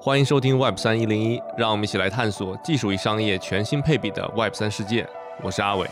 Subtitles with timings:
[0.00, 5.04] 欢迎收听 Web 三一零一，让我们一起来探索技术与商业全新配比的 Web 三世界。
[5.42, 5.88] 我是阿伟。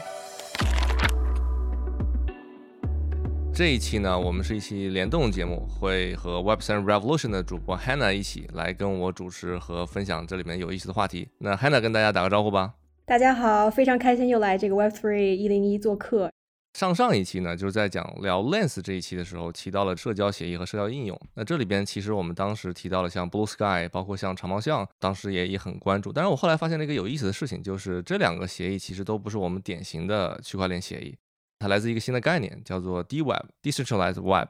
[3.53, 11.29] 这一期呢，我们是一期联动节目，会和 Web 三 Revolution 的主播 Hannah 一起来跟我主持和分享这里面有意思的话题。
[11.39, 12.75] 那 Hannah 跟大家打个招呼吧。
[13.07, 16.31] 大家好，非常开心又来这个 Web Three 一零一做客。
[16.77, 21.19] 上上一期呢，就是在讲聊 Lens 这一期的时候，提到了社交协议和社交应用。
[21.33, 26.13] 那这里边其实我们当时提到了像 Blue Sky，包括像长毛象，当时也也很关注。
[26.13, 31.17] 但是我后来发现了一个有意思的事情，就是这两个协议其实都不是我们典型的区块链协议，
[31.59, 34.49] 它来自一个新的概念，叫做 DWeb（Decentralized Web）。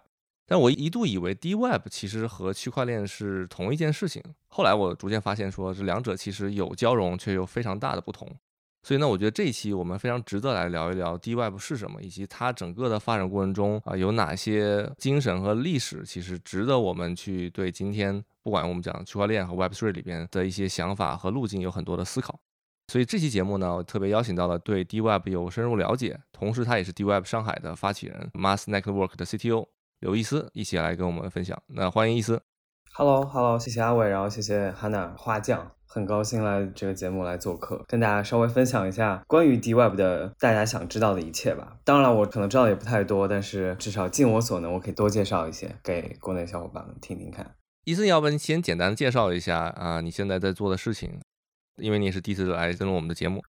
[0.48, 8.28] 但我一度以为 DWeb 其实和区块链是同一件事情，后来我逐渐发现说这两者其实有交融，却又非常大的不同。
[8.86, 22.38] 所以呢，我觉得这一期我们非常值得来聊一聊 DWeb 是什么，以及它整个的发展过程中啊有哪些精神和历史，其实值得我们去对今天不管我们讲区块链和 Web3 里边的一些想法和路径有很多的思考。
[22.86, 29.66] 所以这期节目呢，我特别邀请到了对 DWeb 有深入了解，同时他也是 DWeb 上海的发起人，Mass Network 的 CTO
[29.98, 31.60] 刘易思一起来跟我们分享。
[31.66, 32.40] 那欢迎易思。
[32.98, 35.70] Hello，Hello，谢谢阿伟，然后谢谢 Hanna 花匠。
[35.84, 41.76] 很高兴来这个节目来做客，跟大家稍微分享一下关于 DWeb 的大家想知道的一切吧。
[41.84, 47.54] 当然了，我可能知道的也不太多，但是至少尽我所能，我可以多介绍一些给国内小伙伴们听听看。
[47.84, 51.20] 伊森，要不你先简单的介绍一下啊，你现在在做的事情，
[51.76, 53.42] 因为你也是第一次来登录我们的节目。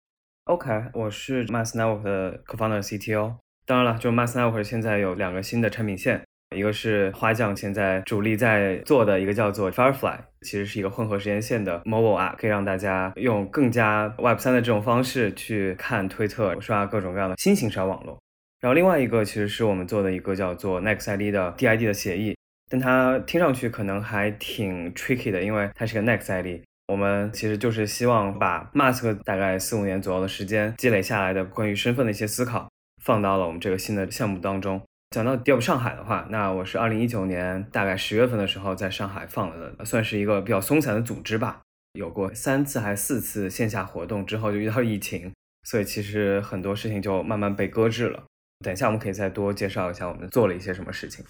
[0.45, 3.35] OK，我是 Mass Network 的 Co-founder CTO。
[3.67, 6.23] 当然了，就 Mass Network 现在有两个新的产品线。
[6.55, 18.19] 一个是花匠现在主力在做的一个叫做 Firefly，其实是一个混合时间线的 mobile app，可以让大家用更加 Web 三的这种方式去看推特、刷各种各样的新型社网络。
[18.61, 22.37] 然后另外一个其实是我们做的一个叫做 Next ID 的 DID 的协议，
[22.69, 26.63] 但它听上去可能还挺 tricky 的，因为它是个 Next ID。
[26.87, 32.69] 我们其实就是希望把 Mask 大概四五年左右的时间积累下来的关于身份的一些思考，
[33.03, 34.81] 放到了我们这个新的项目当中。
[35.15, 41.61] 讲到 DWeb 上海的话，那我是二零一九年大概十月份的时候在上海放了的，算是一个比较松散的组织吧。
[41.93, 45.31] 有过三次还是四次线下活动之后就遇到疫情，
[45.63, 48.25] 所以其实很多事情就慢慢被搁置了。
[48.59, 51.23] 等一下我们可以再多介绍一下我们做了一些什么事情。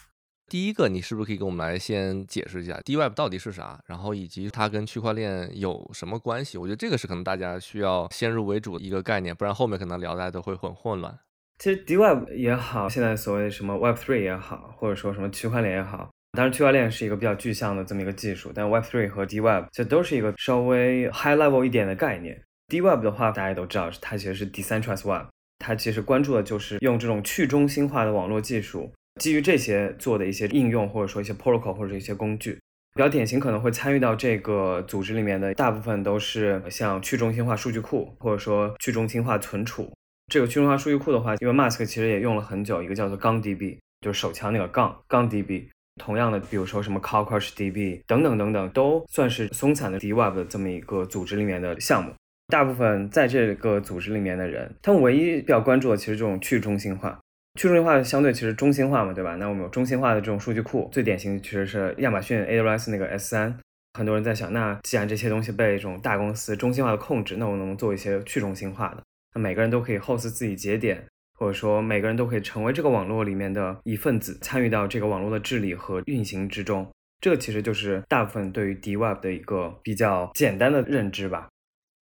[0.47, 6.57] 第一个，你是不是可以给我们来先解释一下 DWeb 到底是啥，然后以及它跟区块链有什么关系？
[6.57, 11.19] 我觉得这个是可能大家需要先入为主的一个概念，不然后面可能聊大家都会很混乱。
[11.57, 22.41] 其实 DeWeb 也好，现在所谓什么 Web3 也好，或者说什么区块链也好，当然区块链是一个比较具象的这么一个技术，但 Web3 和 DeWeb 这都是一个稍微 high level 一点的概念。
[22.67, 25.27] DeWeb 的话，大家都知道，它其实是 decentralized web，
[25.59, 28.91] 它其实关注的就是用这种去中心化的网络技术，
[29.21, 32.59] 基于这些做的一些应用，或者说一些 protocol 或者一些工具。
[32.95, 39.91] 比较典型可能会参与到这个组织里面的大部分都是像去中心化数据库，或者说去中心化存储。
[40.27, 45.67] 这个去中心化数据库的话，因为 Mask 其实也用了很久，一个叫做杠 DB，就是手枪那个杠杠 DB。
[46.01, 52.11] 同样的，比如说什么 Cockroach DB 等等等等，都算是松散的 DWeb 的这么一个组织里面的项目。
[52.47, 57.17] 大部分在这个组织里面的人，他们唯一比较关注的其实这种去中心化。
[57.57, 59.35] 去中心化相对其实中心化嘛，对吧？
[59.35, 63.53] 那我们有中心化的这种数据库，最典型的其实是亚马逊 AWS 那个 S3。
[63.93, 69.01] 很多人在想，那既然这些东西被这种大公司中心化的控制，那我能做一些去中心化的。
[69.35, 76.89] 每个人都可以 host 自己节点，或者说每个人都可以成为这个网络里面的一份子，参与到这个网络的治理和运行之中。
[77.21, 81.49] 这其实就是大部分对于 DWeb 的一个比较简单的认知吧。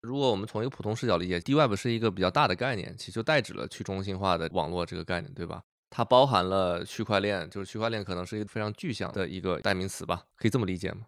[0.02, 5.62] 如果我们从一个普通视角理解，DWeb 是一个比较大的概念，其实就代指了去中心化的网络这个概念，对吧？
[5.90, 11.02] 它包含了区块链，就是区块链可能是一个非常具象的一个代名词吧，可以这么理解吗？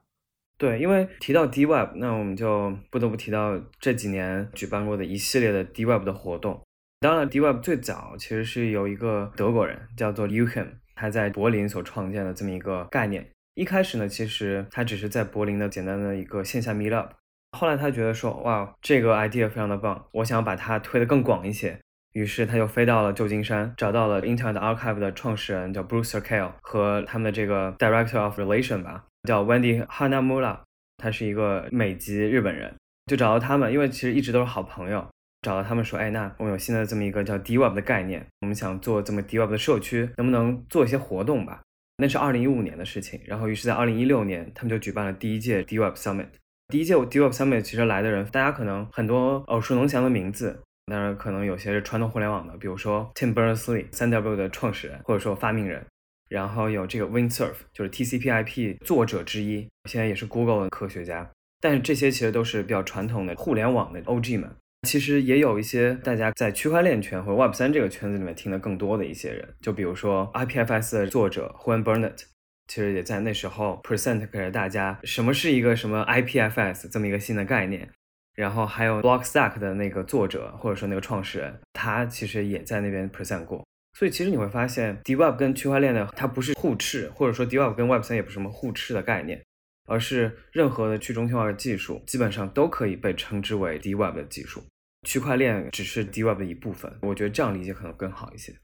[0.58, 6.62] 对，因为提到 DWeb，那我们就不得不提到这几年举办过的一系列的 DWeb 的活动。
[7.00, 13.28] 当然，DWeb 最早其实是由一个德国人叫做 y u h e n 他在柏林所创建的这么一个概念。
[13.56, 17.10] 一开始呢，其实他只是在柏林的简单的一个线下 Meetup。
[17.58, 21.78] 后来他觉得说，哇，这个 idea 非常的棒，我想把它推得更广一些。
[22.14, 29.06] 于是他就飞到了旧金山，找到了 Internet Archive 的创始人叫 Bruce Kale 和他们的这个 Director of Relation 吧。
[29.24, 30.58] 叫 Wendy Hanamura，
[30.98, 32.74] 他是一个美籍日本人，
[33.06, 35.06] 就找到他们，因为其实一直都是好朋友，
[35.42, 41.62] 找到他们说，哎，那我们有新的这么一个叫 DWeb 的概念，我们想做这么 DWeb 的社区，能不能做一些活动吧？
[41.98, 46.28] 那是二零一五年的事情，然后于是在二零一六年，他们就举办了第一届 DWeb Summit。
[46.68, 55.86] 第一届 DWeb Summit 其实来的人，大家可能很多耳熟能详的名字，当然可能有些是传统互联网的，比如说 Tim Berners-Lee，三 W 的创始人或者说发明人。
[56.34, 61.30] 然后有这个 Windsurf，就是 TCP/IP 作者之一，现在也是 Google 的科学家。
[61.62, 64.50] 但是这些其实都是比较传统的互联网的 OG 们。
[64.88, 72.24] 其实也有一些大家在区块链圈或者 Web 三这个圈子里面听得更多的一些人，就比如说 IPFS 的作者 Juan Burnett，
[72.68, 77.88] 其实也在那时候 present 给了大家什么是一个什么 IPFS 这么一个新的概念。
[78.36, 83.64] 然后还有 Blockstack 的那个作者或者说那个创始人，他其实也在那边 present 过。
[83.94, 89.42] 所以其实你会发现，DeWeb 跟区块链的它不是互斥，或者说 DeWeb 跟 Web 三也不是什么互斥的概念。
[89.86, 94.64] 而是任何的去中心化的技术，基本上都可以被称之为 DeWeb 的技术，
[95.06, 96.90] 区块链只是 DeWeb 的一部分。
[97.02, 98.56] 我觉得这样理解可能更好一些。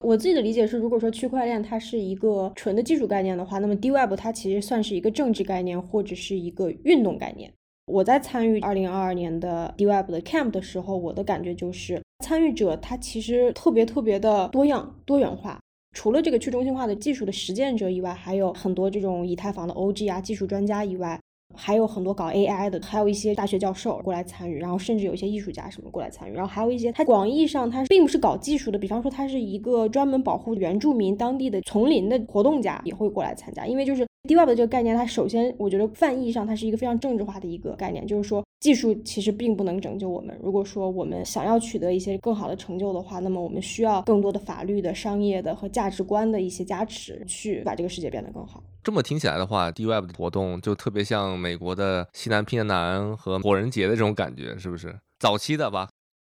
[0.00, 7.50] 我自己的理解是，如果说区块链它是一个纯的技术概念的话，那么 DeWeb 它其实算是一个政治概念或者是一个运动概念。
[7.88, 15.58] 我在参与二零二二年的 DeWeb 的 Camp 的时候，我的感觉就是参与者他其实特别特别的多样多元化。
[15.96, 21.18] 除了这个去中心化的技术的实践者以外，还有很多这种以太坊的 OG 啊、技术专家以外，
[21.56, 34.06] 还有很多搞 AI 的，还有一些大学教授过来参与，然后甚至有一些艺术家什么过来参与，然后还有一些他广义上他并不是搞技术的，比方说他是一个专门保护原住民当地的丛林的活动家也会过来参加，因为就是。
[34.28, 40.36] DeWeb 的这个概念，它首先我觉得泛义上它是一个非常政治化的一个概念，就是说技术其实并不能拯救我们。
[40.42, 48.62] 如果说我们想要取得一些更好的成就的话，那么我们需要更多的法律的、商业的和价值观的一些加持，去把这个世界变得更好。
[48.82, 54.98] 这么听起来的话，DeWeb 的活动就特别像美国的西南偏南和火人节的这种感觉，是不是？
[55.20, 55.88] 早期的吧？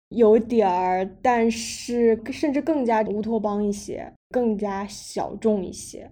[0.10, 6.12] 有点儿，但是甚至更加乌托邦一些，更加小众一些。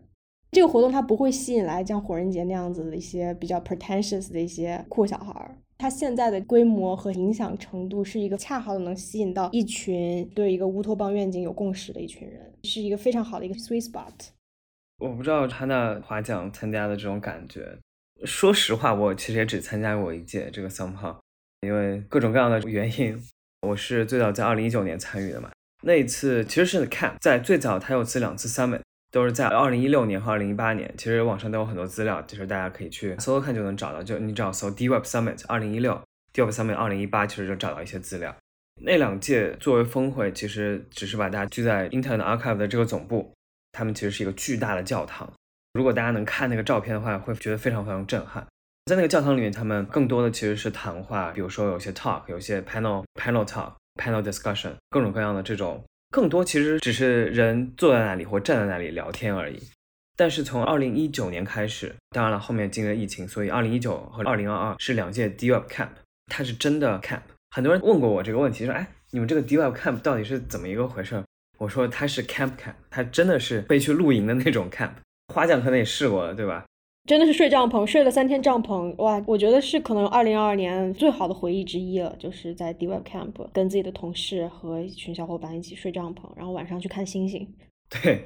[0.52, 14.12] 这个活动它不会吸引来像火人节那样子的一些比较 pretentious 的一些酷小孩儿，它现在的规模和影响程度是一个恰好的能吸引到一群对一个乌托邦愿景有共识的一群人，是一个非常好的一个 sweet spot。
[14.98, 17.78] 我不知道他那华奖参加的这种感觉，
[18.26, 21.16] 说实话，我其实也只参加过一届这个 somehow，
[21.62, 23.18] 因为各种各样的原因，
[23.62, 25.50] 我是最早在二零一九年参与的嘛，
[25.84, 28.82] 那一次其实是 Camp 在最早他有次两次 summit。
[29.12, 34.04] 都是在二零一六年和二零一八年，其实网上都有很多资料，就是大家可以去搜搜看就能找到。
[34.04, 36.00] 就你只要搜 DWeb Summit 二零一六
[36.34, 38.36] ，DWeb Summit 二零一八，其实就找到一些资料。
[38.82, 43.34] 那两届作为峰会，其实只是把大家聚在 Internet Archive 的这个总部，
[43.72, 45.32] 他们其实是一个巨大的教堂。
[45.74, 48.46] 如果大家能看那个照片的话，会觉得非常非常震撼。
[48.86, 55.84] 在那个教堂里面，他们更多的其实是谈话，比如说有些 talk，有些 panel panel talk panel discussion，各种各样的这种。
[56.10, 59.60] 更多其实只是人坐在那里或站在那里聊天而已。
[60.18, 65.90] 但是从二零一九年开始，当然了，后面经历了疫情，所以二零一九和二零二二是两届 D Web Camp，
[66.28, 67.22] 它是真的 Camp。
[67.52, 71.24] 很多人问过我这个问题，说：“哎，你们这个 D Web Camp 到底是怎么一个回事？”
[71.58, 74.92] 我说：“它是 Camp Camp，它真的是被去露营的那种 Camp。”
[75.34, 76.66] 花匠可能也试过了，对吧？
[77.10, 79.20] 真的是睡帐篷，睡了三天帐篷，哇！
[79.26, 87.52] 我觉得是可能二零二二年最好的回忆之一了，就是在 D Web Camp 跟自己的同事和一群小伙伴一起睡帐篷，然后晚上去看星星。
[87.90, 88.26] 对，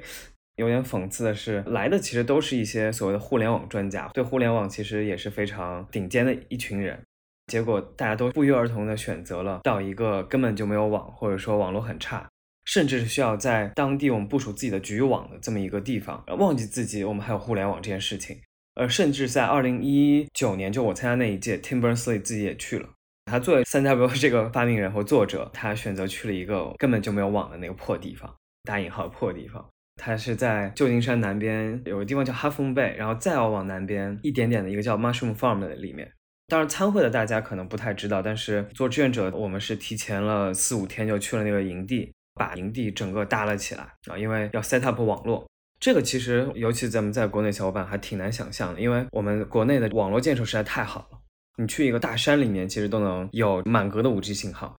[0.56, 7.02] 有点讽刺的是，来的其实都是一些所谓的互联网专家，对互联网其实也是非常顶尖的一群人，
[7.46, 12.28] 结果大家都不约而同的选择了到一个根本就没有网，或者说网络很差，
[12.66, 18.36] 甚至是需要在当地我们部署自己的局域网的这么一个地方，忘记自己我们还有互联网这件事情。
[18.74, 22.88] 呃，甚至在二零一九年，就我参加那一届，Tim Berners-Lee 自己也去了。
[23.26, 29.64] 他作为三 W 这个发明人和作者，他选择去了一个根本就没有网的那个破地方，打引号的破地方。
[29.96, 36.12] 他是在旧金山南边有个地方叫 Half Moon Bay，然后再要往南边一点点的一个叫 Mushroom Farm 的里面。
[36.48, 45.46] 当然，参会的大家可能不太知道，但是做志愿者，我们是提前了四五天就去了那个营地，把营地整个搭了起来啊，因为要 set up 网络。
[45.84, 51.18] 这个其实，尤其咱们在国内小伙伴还挺难想象的，因为我们国内的网络建设实在太好了。
[51.58, 54.74] 你去一个大山里面，其实都能有满格的 5G 信号。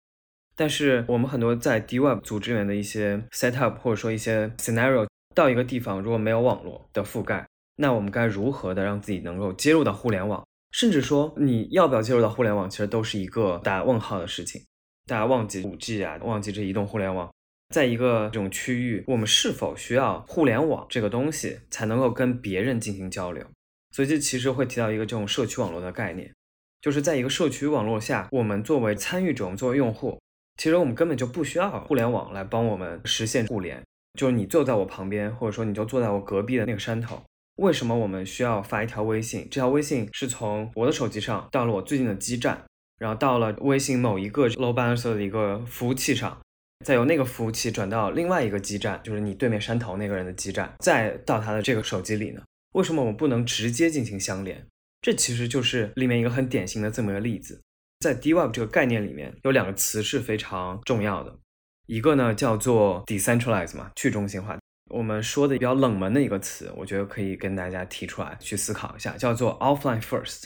[0.56, 7.46] 但是我们很多在 D Web 组织里面的一些 setup 或者说一些 scenario，到一个地方如果没有网络的覆盖，
[7.76, 10.42] 那我们该如何的让自己能够接入到互联网？
[10.70, 14.62] 甚至说你要不要接入到互联网，其实都是一个打问号的事情。
[15.06, 17.30] 大家忘记 5G 啊，忘记这移动互联网。
[17.70, 23.44] 在一个这种区域，我们是否需要互联网这个东西才能够跟别人进行交流？
[23.90, 26.32] 所以这其实会提到一个这种社区网络的概念，
[26.80, 30.20] 就是在一个社区网络下，我们作为参与者，我们作为用户，
[30.56, 33.82] 其实我们根本就不需要互联网来帮我们实现互联。
[34.18, 37.22] 就是你坐在我旁边，或者说你就坐在我隔壁的那个山头，
[37.56, 39.48] 为什么我们需要发一条微信？
[39.50, 42.64] 这条微信是从我的手机上到了我最近的基站，
[42.98, 46.38] 然后到了微信某一个 low balance 的一个服务器上。
[46.84, 52.42] 再由那个服务器转到另外一个基站，就是你对面山头那个人的基站，再到他的这个手机里呢？
[52.74, 54.64] 为什么我们不能直接进行相连？
[55.00, 57.60] 这其实就是里面一个很典型的这么一个例子。
[58.00, 61.34] 在 DeWeb 这个概念里面，有两个词是非常重要的，
[61.86, 64.58] 一个呢叫做 decentralize 嘛，去中心化。
[64.90, 70.44] 我们说的比较冷门的一个词，我觉得可以跟大家提出来去思考一下，叫做 offline first。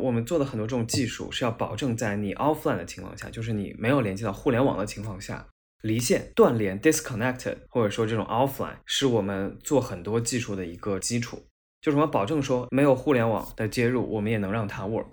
[0.00, 5.46] 我们做的很多这种技术是要保证在你 offline 的情况下，就是你没有连接到互联网的情况下，
[5.82, 11.44] 离线断联 disconnected，或者说这种 offline 是我们做很多技术的一个基础。
[11.80, 15.10] 就是我们保证说没有互联网的接入，我们也能让它 work。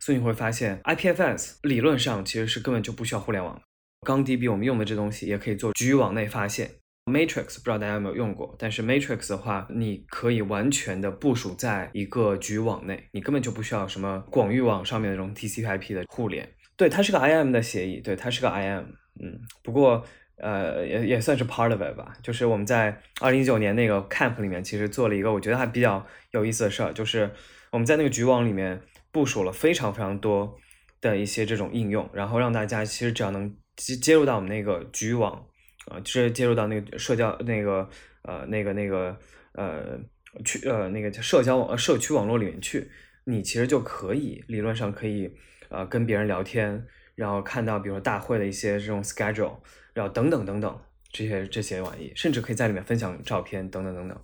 [0.00, 3.60] 所以你会发现 IPFS 理论上其实是根本就不需要互联网。
[4.06, 6.70] 刚 DB 我们用的这东西也可以做局域网内发现。
[7.06, 16.46] Matrix 不知道大家有没有用过，但是 Matrix 的话，你可以完全的部署在一个局域网内，你根本就不需要什么广域网上面的这种 TCP/IP 的互联。
[16.76, 18.84] 对，它是个 IM 的协议，对，它是个 IM。
[19.20, 20.04] 嗯，不过
[20.36, 22.16] 呃也也算是 part of it 吧。
[22.22, 27.30] 就是我们在二零一九年那个 Camp 里面，其实做了一个我觉得还比较有意思的事儿，就是
[27.72, 30.56] 我们在那个局网里面部署了非常非常多
[31.00, 35.44] 的一些这种应用，然后让大家其实只要能接接入到我们那个局网。
[35.86, 37.88] 啊，直接接入到那个社交那个
[38.20, 39.18] 呃那个那个
[39.54, 39.98] 呃
[40.44, 42.90] 去呃那个社交网社区网络里面去，
[43.24, 45.34] 你其实就可以理论上可以
[45.70, 46.86] 呃跟别人聊天，
[47.18, 49.58] 然后看到比如说大会的一些这种 schedule，
[49.92, 54.16] 然后等等等等这些这些玩意，甚至可以在里面分享照片等等等等。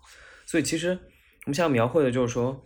[0.47, 2.65] 所以其实我们想描绘的就是说，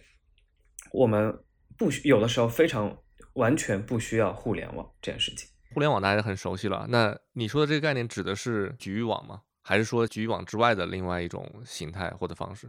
[0.93, 1.35] 我们
[1.79, 2.95] 不需有的时候非常
[3.33, 5.49] 完全不需要互联网这件事情。
[5.73, 9.41] 互联网大家很熟悉了，那你说的这个概念指的是局域网吗？
[9.63, 12.69] 还是说局域网之外的另外一种形态或者方式？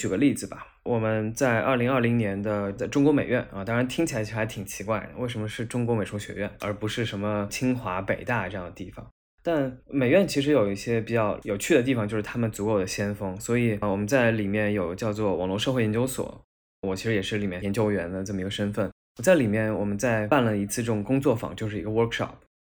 [0.00, 9.06] 举个例子吧，我们在二零二零年的在中国美院啊，当然听起来其实还挺奇怪，为什么是中国美术学院而不是什么清华、北大这样的地方？
[9.42, 16.42] 但美院其实有一些比较有趣的地方，就是他们足够的先锋，所以啊，我们在里面有叫做网络社会研究所，
[16.88, 18.90] 我其实也是里面研究员的这么一个身份。
[19.18, 22.30] 我在里面，我们在办了一次这种工作坊，就是一个 workshop。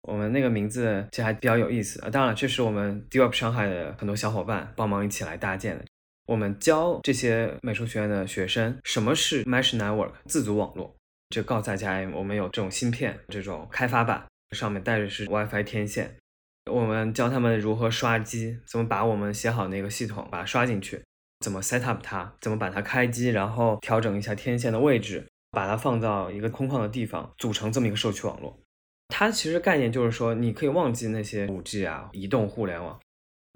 [0.08, 2.08] 我们那个名字其实还比较有意思啊。
[2.08, 5.84] 当然了，这是我们 DeWeb 上海的很多小伙伴帮忙一起来搭建的。
[6.28, 10.94] 我们教这些美术学院的学生什么是 Mesh Network 自组网络。
[11.30, 16.16] 就告诉大家，我们有这种芯片，这种开发版上面带的是 WiFi 天线。
[16.70, 21.02] 我们教他们如何刷机，怎么把我们写好那个系统把它刷进去，
[21.40, 25.26] 怎么 set up 它，怎么把它开机，然后调整一下天线的位置。
[25.50, 28.60] 把它放到一个空旷的地方，组成这么一个社区网络。
[29.08, 33.00] 它其实概念就是说，你可以忘记那些五 G 啊、移动互联网，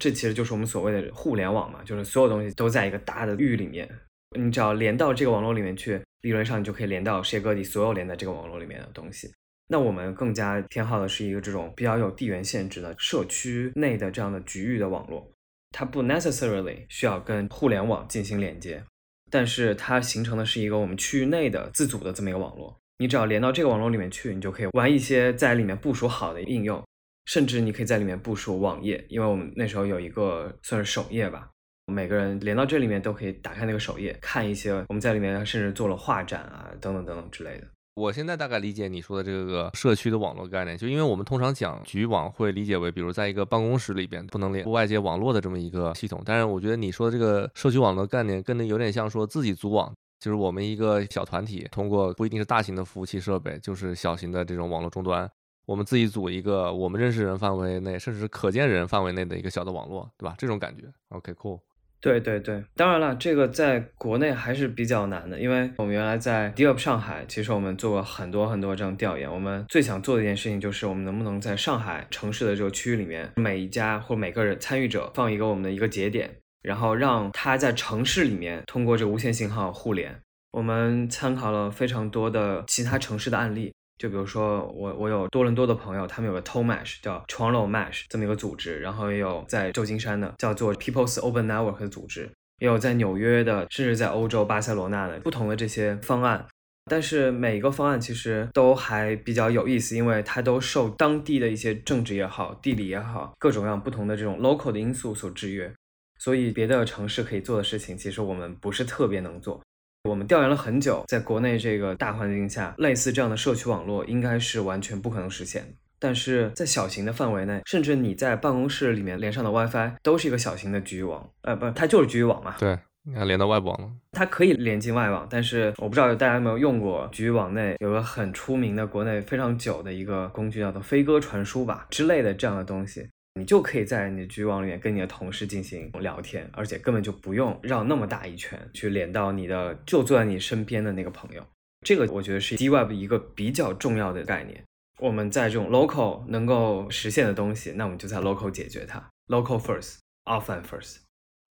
[0.02, 3.88] 这其实就是我们所谓的互联网嘛，就是所有东西都在一个大的域里面，
[4.36, 9.32] 你只要连到这个网络里面去，理论上你就可以连到世界各地所有连在这个网络里面的东西。
[9.68, 15.30] 那我们更加偏好的是一个这种比较有地缘限制的社区内的这样的局域的网络，
[15.70, 18.82] 它不 necessarily 需要跟互联网进行连接。
[19.30, 26.82] 但是它形成的是一个我们区域内的自主的这么一个网络，你只要连到这个网络里面去，你就可以玩一些在里面部署好的应用，
[27.26, 31.48] 甚至你可以在里面部署网页，因为我们那时候有一个算是首页吧，
[31.86, 37.66] 每个人连到这里面都可以打开那个首页，看一些我们在里面甚至做了画展啊等等等等之类的。
[37.94, 46.22] 我现在大概理解你说的这个社区的网络概念，就因为我们通常讲局域网会理解为，比如在一个办公室里边不能连外界网络的这么一个系统。
[46.24, 55.30] 但是我觉得你说的这个社区网络概念，跟那有点像说自己组网，就是我们一个小团体通过不一定是大型的服务器设备，就是小型的这种网络终端，
[55.64, 60.34] 我们自己组一个我们认识人范围内，甚至是可见人范围内的一个小的网络，对吧？
[60.38, 60.84] 这种感觉。
[61.08, 61.60] OK，cool。
[62.00, 69.32] 对对对，当然了，这个在国内还是比较难的，因为我们原来在 Deep 上海，其实我们做过很多很多这样调研。
[69.32, 76.28] 我们最想做的一件事情就是，我们能不能在上海城市的这个区域里面，每一家或每个人参与者放一个我们的一个节点，
[76.62, 80.20] 然后让他在城市里面通过这无线信号互联。
[80.50, 83.72] 我们参考了非常多的其他城市的案例。
[84.02, 92.28] 就比如说我我有多伦多的朋友，他们有个 Tomesh 叫 Toronto Mesh 这么一个组织，然后也有在旧金山的叫做 People's Open Network 的组织，
[92.58, 96.44] 也有在纽约的，甚至在欧洲巴塞罗那的不同的这些方案。
[96.90, 105.72] 但是每一个方案其实都还比较有意思，因为它都受当地的一些政治也好、地理也好、各种各样不同的这种 local 的因素所制约，
[106.18, 109.62] 所以别的城市可以做的事情，其实我们不是特别能做。
[110.08, 115.64] 我们调研了很久，在国内这个大环境下，类似这样的社区网络应该是完全不可能实现。
[116.00, 122.56] 但是在小型的范围内，甚至你在办公室里面连上的 WiFi 都是一个小型的局域网，呃，不，它就是局域网嘛。
[122.58, 123.88] 对，你看连到外部网了。
[124.10, 133.08] 它可以连进外网，但是我不知道大家有没有用过局域网内有个很出名的国内非常久的一个工具，叫做飞鸽传书吧之类的这样的东西。
[133.34, 141.42] 你就可以在你的局域网里面跟你的同事进行聊天，而且根本就不用绕那么大一圈去连到你的就坐在你身边的那个朋友。
[141.84, 144.62] 这个我觉得是 DWeb 一个比较重要的概念。
[145.00, 150.98] 我们在这种 local 能够实现的东西，那我们就在 local 解决它，local first，offline first。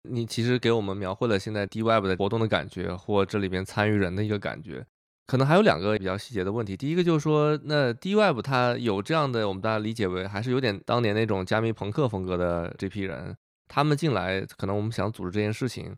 [0.09, 4.87] 你其实给我们描绘了现在 DWeb 的活动的感觉，或这里边参与人的一个感觉。
[5.27, 6.77] 可能还有两个比较细节的问题。
[6.77, 13.35] 第一个就是说，那 DWeb 它有这样的，我们大家理解为还是有点当年那种加密朋克风格的这批人，
[13.69, 15.97] 他们进来，可能我们想组织这件事情，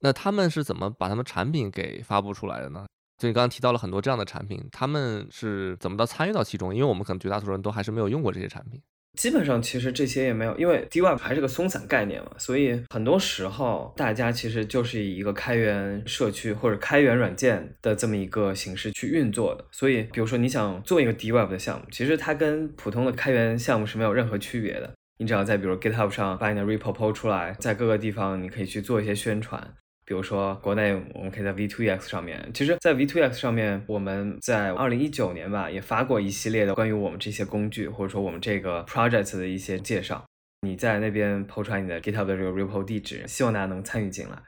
[0.00, 2.86] 那他们是怎么把他们产品给发布出来的呢？
[3.16, 6.74] 就你刚刚提到了很多这样的产品，他们是怎么到参与到其中？
[6.74, 8.80] 因为我们可能绝大多数人都还是没有用过这些产品。
[9.16, 19.64] 基本上其实这些也没有，因为 DWeb 还是个松散概念嘛，所以很多时候大家其实就是以一个开源社区或者开源软件的这么一个形式去运作的。
[19.72, 24.92] 所以，比如说你想做一个 DWeb 的项目，其实它跟普通的开源项目是没有任何区别的。
[25.18, 29.74] 你只要在比如 GitHub 上把你的 repo 抛出来，在各个地方你可以去做一些宣传。
[30.08, 40.24] 比如说，国内我们可以在 V2X 上面，其实，在 V2X 上面，我们在二零一九年吧，也发过一系列的关于我们这些工具，或者说我们这个 project 的一些介绍。
[40.62, 44.42] 你在那边抛出来你的 GitHub 的这个 repo 地址，希望大家能参与进来。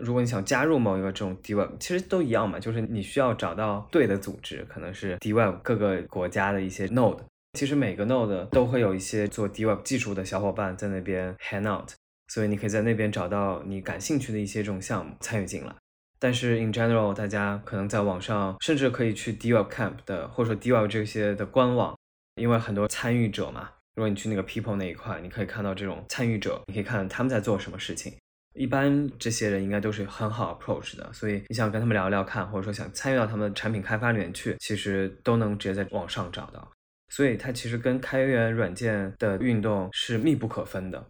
[0.00, 7.18] 如果你想加入某一个这种 DWeb，其实都一样嘛，就是你需要找到对的组织，可能是 DWeb 各个国家的一些 node。
[7.52, 11.90] 其实每个 node 都会有一些做 DWeb 技术的小伙伴在那边 hang out。
[12.32, 15.74] 所以你可以在那边找到你感兴趣的一些这种项目参与进来，
[16.18, 21.94] 但是 in general，大家可能在网上甚至可以去 DWeb Camp 的或者说 DWeb 这些的官网，
[22.36, 28.14] 因为很多参与者嘛，如果你去那个 people 那一块，你可以看到这种参与者，你可以看他们在做什么事情。
[28.54, 36.66] 一般这些人应该都是很好 approach 的，所以你想跟他们聊聊看，或者说想参与到他们的产品开发里面去，其实都能直接在网上找到。
[37.10, 41.06] 所以它其实跟开源软件的运动是密不可分的。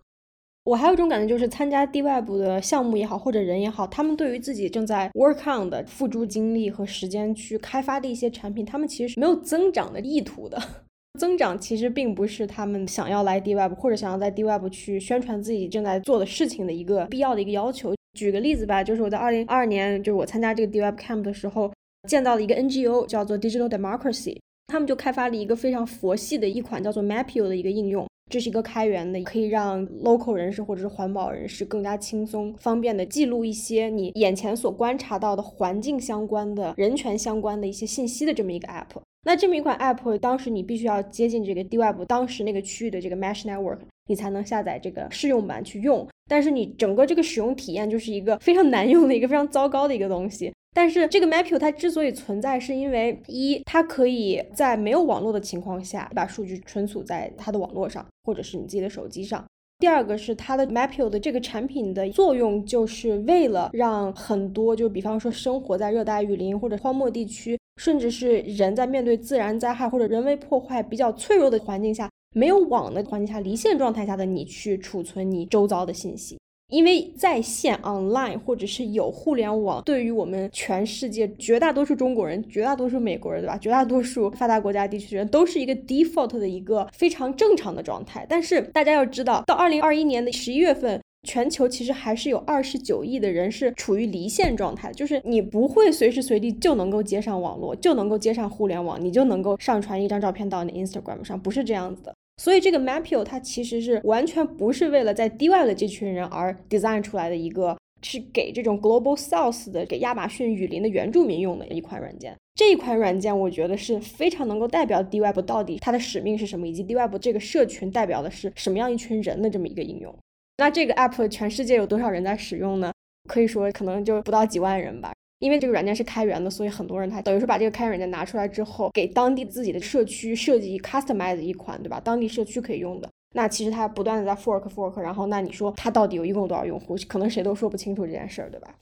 [0.65, 10.57] 我还有一种感觉，就是参加 DWeb 的项目也好，或者人也好，他们对于自己正在 work on 的付诸精力和时间去开发的一些产品，他们其实是没有增长的意图的。
[11.19, 17.93] 增长其实并不是他们想要来 DWeb 或者想要在 DWeb 去宣传自己正在做的事情的一个必要的一个要求。
[18.17, 21.73] 举个例子吧，就是我在二零二二年，就是我参加这个 DWeb Camp 的时候，
[22.09, 28.07] 见到了一个 NGO 叫做 Digital Democracy，他们就开发了一个非常佛系的一款叫做 Mapio 的一个应用。
[28.33, 38.87] 这是一个开源的，可以让 local 人士或者是环保人士更加轻松、方便的记录一些你眼前所观察到的环境相关的、人权相关的一些信息的这么一个 app。
[39.25, 46.09] 那这么一款 app，当时你必须要接近这个 DWeb 当时那个区域的这个 mesh network，你才能下载这个试用版去用。
[46.27, 50.51] 但是你整个这个使用体验就是一个非常难用的一个非常糟糕的一个东西。
[50.75, 59.45] 但是这个 Mapu 它之所以存在，是因为一，它可以在没有网络的情况下把数据存储在它的网络上，或者是你自己的手机上。
[59.79, 76.39] 第二个是它的 Mapio 的这个产品的作用，就是为了让很多，就比方说生活在热带雨林或者荒漠地区，甚至是人在面对自然灾害或者人为破坏比较脆弱的环境下，没有网的环境下，离线状态下的你去储存你周遭的信息。
[76.73, 83.59] 因为在线 online 或者是有互联网，对于我们全世界绝大多数中国人、绝大多数美国人，对吧？
[83.59, 88.27] 绝大多数发达国家地区人，都是一个 default 的一个非常正常的状态。
[88.27, 102.15] 但是大家要知道，到二零二一年的十一月份，全球其实还是有二十九亿的人是处于离线状态，就是你不会随时随地就能够接上网络，就能够接上互联网，你就能够上传一张照片到你 Instagram 上，不是这样子的。
[102.37, 112.37] 所以这个 Mapio 它其实是完全不是为了在 DWeb 的这群人而 design 出来的一个，是给这种 Global South 的给亚马逊雨林的原住民用的一款软件。
[112.55, 120.15] 这一款软件我觉得是非常能够代表 DWeb 到底它的使命是什么，以及 DWeb 这个社群代表的是什么样一群人的这么一个应用。
[120.59, 122.93] 那这个 app 全世界有多少人在使用呢？
[123.29, 125.13] 可以说可能就不到几万人吧。
[125.43, 131.99] 因为这个软件是开源的，所以很多人他等于说把这个开源软件拿出来之后，给当地自己的社区设计 customize 一款，对吧？
[131.99, 133.11] 当地社区可以用的。
[133.35, 136.97] 那其实它不断的在 fork fork，然后那你说它到底有一共多少用户？
[137.09, 138.73] 可能谁都说不清楚这件事儿，对吧？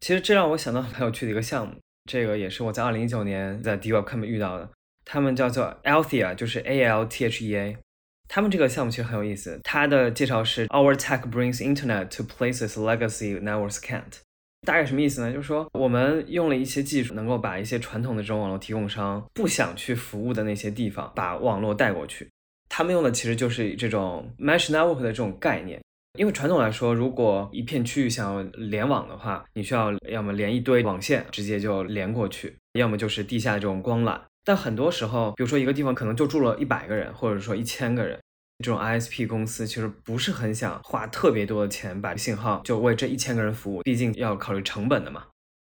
[0.00, 1.74] 其实这让我想到很有趣的一个项目，
[2.10, 4.70] 这个也是我在二零一九年在 DWeb Camp 遇到的，
[5.04, 7.76] 他们叫做 Althea，就是 A L T H E A。
[8.26, 14.20] 他们这个项目其实很有意思，它的介绍是 Our tech brings internet to places legacy networks can't。
[14.64, 15.32] 大概什么意思呢？
[15.32, 22.28] 就是说，我们用了一些技术，能够把一些传统的这种网络提供商不想去服务的那些地方，把网络带过去。
[22.68, 25.80] 他们用的其实就是这种 mesh network 的这种概念。
[26.18, 34.20] 因为传统来说，如果一片区域想要联网的话，你需要要么连一堆网线直接就连过去，要么就是地下这种光缆。
[34.44, 38.18] 但很多时候，比如说一个地方可能就住了一百个人，或者说一千个人。
[38.58, 45.24] 这种 ISP 公司其实不是很想花特别多的钱把信号就为这一千个人服务，毕竟要考虑成本的嘛。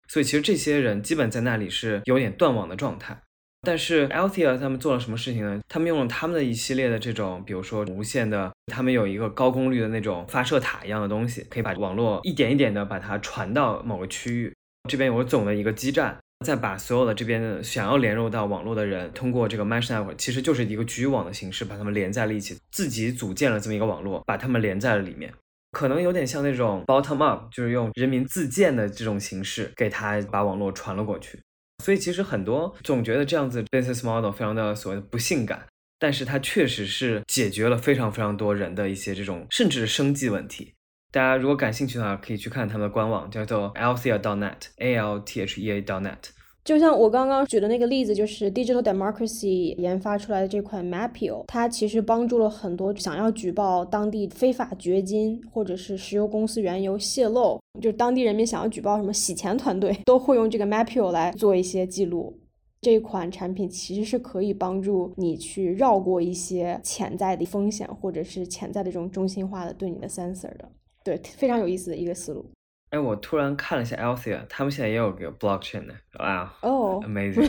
[0.07, 3.19] 所以其实这些人基本在那里是有点断网的状态。
[3.61, 5.59] 但是 Althea 他们做了什么事情呢？
[5.67, 14.55] 他们用了他们的一系列的这种，比如说无线的，他们有一个高功率的那种发射塔一样的东西，可以把网络一点一点的把它传到某个区域。
[14.87, 25.33] 这边有个总的一个基站，再把所有的这边想要连入到网络的人，通过这个 Mesh Network，其实就是一个局域网的形式，把他们连在了一起，自己组建了这么一个网络，把他们连在了里面。
[25.71, 31.39] 可能有点像那种 bottom up，就是用人民自建的这种形式，给他把网络传了过去。
[31.83, 35.67] 所以其实很多总觉得这样子 business model 非常的所谓的不性感，
[35.99, 40.73] 但是它确实是解决了非常非常多人的一些这种甚至是生计问题。
[41.09, 46.17] 大家如果感兴趣的话，可以去看他们的官网，叫做 althea.net，a l t h e a .net。
[46.65, 62.37] 就像我刚刚举的那个例子，就是 Digital Democracy 研发出来的这款 Mapio，它其实帮助了很多想要举报当地非法掘金或者是石油公司原油泄漏，就是当地人民想要举报什么洗钱团队，都会用这个 Mapio 来做一些记录。
[62.81, 70.69] 这款产品其实是可以帮助你去绕过一些潜在的风险，或者是潜在的这种中心化的对你的 sensor 的，
[71.07, 72.45] 对，非常有意思的一个思路。
[72.89, 77.47] 哎，我突然看了一下 Althea，他们现在也有个 blockchain 的，哇哦， amazing！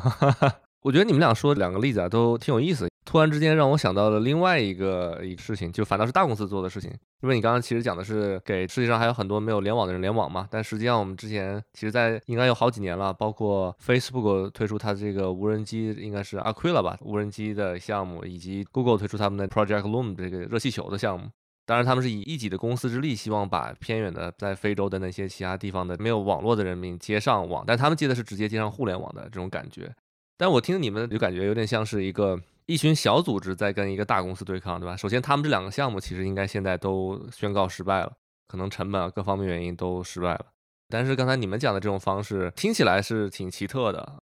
[0.80, 2.88] 我觉得你们俩说两个例子啊，都挺有意思。
[3.04, 6.90] 突然之间让我想到了另外一个一个事情，就反倒是大公司做的事情。
[7.22, 21.28] 因为你刚刚其实讲的是给世界上还有很多没有联网的人联网嘛，但实际上我们之前其实，在应该有好几年了，包括 Facebook 推出它这个无人机，应该是 Aquila 吧，无人机的项目，以及 Google 推出他们的 Project Loom 这个热气球的项目。
[21.66, 29.94] 当然，他们是以一己的公司之力，希望把偏远的在非洲的那些其他地方的没有网络的人民接上网，但他们接的是直接接上互联网的这种感觉。
[30.36, 34.96] 但我听你们就感觉有点像是一个一群小组织在跟一个大公司对抗，对吧？
[34.96, 38.12] 首先，他们这两个项目其实应该现在都宣告失败了，
[38.48, 40.46] 可能成本啊各方面原因都失败了。
[40.88, 44.16] 但是刚才你们讲的这种方式听起来是挺奇特的。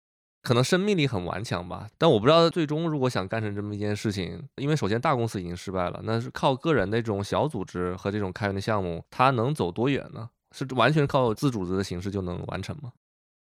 [0.49, 10.31] 可能生命力很顽强吧，但我不知道最终如果想干成这么一件事情，因为首先大公司已经失败了，那是靠个人的这种小组织和这种开源的项目，它能走多远呢？
[10.57, 12.93] 是完全靠自组织的形式就能完成吗？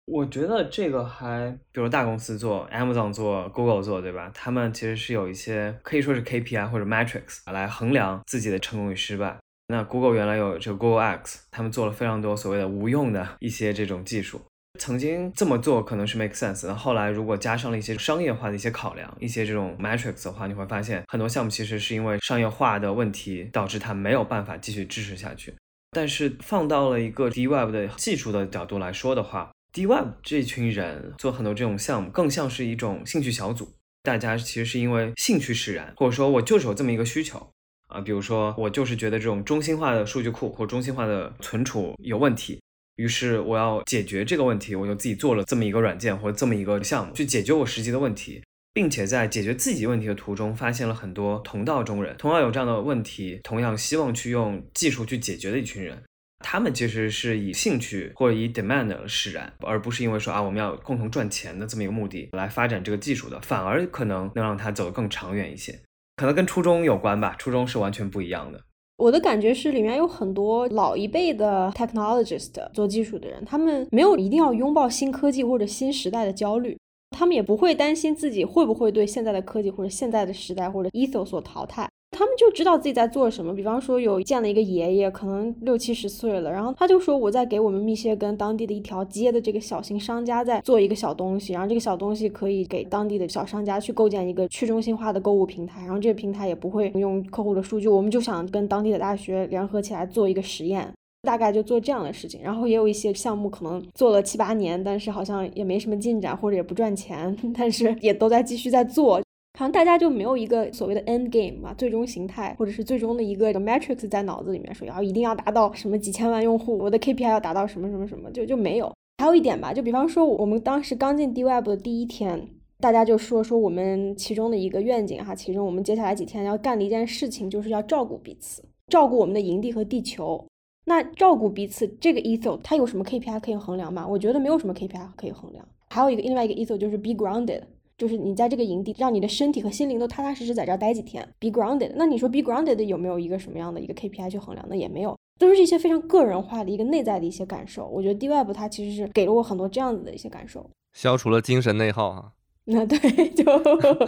[0.07, 4.29] 我觉得这个还，比如大公司做，Amazon 做，Google 做，对吧？
[4.35, 9.39] 他们其实是有一些可以说是 KPI 或者 metrics 来衡量自己的成功与失败。
[9.69, 14.41] 那 Google 原来有这个 Google X，他们做了非常多所谓的无用的一些这种技术。
[14.77, 25.55] 曾经这么做可能是 make sense，那后来如果加上了一些商业化的一些考量，一些这种 metrics 的话，你会发现很多项目其实是因为商业化的问题导致它没有办法继续支持下去。
[25.93, 37.49] 但是放到了一个 D Web 的技术的角度来说的话，D Web 这群人做很多这种项目更像是一种兴趣小组，大家其实是因为兴趣使然，或者说我就是有这么一个需求
[37.89, 42.61] 啊，比如说我就是觉得这种中心化的数据库或中心化的存储有问题。
[42.97, 56.03] 于是我要解决这个问题，我就自己做了这么一个软件或者这么一个项目，去解决我实际的问题，并且在解决自己问题的途中，发现了很多同道中人，同样有这样的问题，同样希望去用技术去解决的一群人。
[56.45, 65.81] 他们其实是以兴趣或者以 demand 使然，而不是因为说啊我们要共同赚钱的这么一个目的来发展这个技术的，反而可能能让它走得更长远一些。
[66.17, 68.63] 可能跟初衷有关吧，初衷是完全不一样的。
[68.97, 76.79] 我的感觉是，里面有很多老一辈的 technologist 做技术的人，他们没有一定要拥抱新科技或者新时代的焦虑，
[77.11, 81.87] 他们也不会担心自己会不会对现在的科技或者现在的时代或者 ethos 所淘汰。
[82.17, 83.55] 他们就知道自己在做什么。
[83.55, 100.91] 比方说，有见了一个爷爷，可能六七十岁了，然后他就说我在给我们密歇根当地的一条街的这个小型商家在做一个小东西，然后这个小东西可以给当地的小商家去构建一个去中心化的购物平台，然后这个平台也不会用客户的数据，我们就想跟当地的大学联合起来做一个实验，
[101.23, 102.41] 大概就做这样的事情。
[102.43, 109.21] 然后也有一些项目可能做了七八年，但是好像也没什么进展，或者也不赚钱， 但是也都在继续在做。
[109.57, 118.93] 好像大家就没有一个所谓的 end game 嘛，最终形态或者是最终的一个 matrix 在脑子里面说，要一定要达到什么几千万用户，我的 KPI 要达到什么什么什么，就就没有。
[119.17, 130.45] 还有一点吧，就比方说我们当时刚进 D Web 的第一天，大家就说说我们其中的一个愿景哈，其中我们接下来几天要干的一件事情就是要照顾彼此，照顾我们的营地和地球。
[130.85, 134.07] 那照顾彼此这个 ethos 它有什么 KPI 可以衡量吗？
[134.07, 135.67] 我觉得没有什么 KPI 可以衡量。
[135.89, 137.63] 还有一个另外一个 ethos 就是 be grounded。
[137.97, 141.93] 就是你在这个营地，让你的身体和心灵都踏踏实实在这儿待几天，be grounded。
[141.97, 144.77] 那你说 be grounded 有没有一个什么样的一个 KPI 去衡量呢？
[144.77, 147.87] 也没有，都是一些非常个人化的一个内在的一些感受。
[147.87, 152.33] 我觉得 D Web 它其实是给了我很多这样子的一些感受，消除了精神内耗哈。
[152.69, 152.99] 那对，
[153.31, 153.45] 就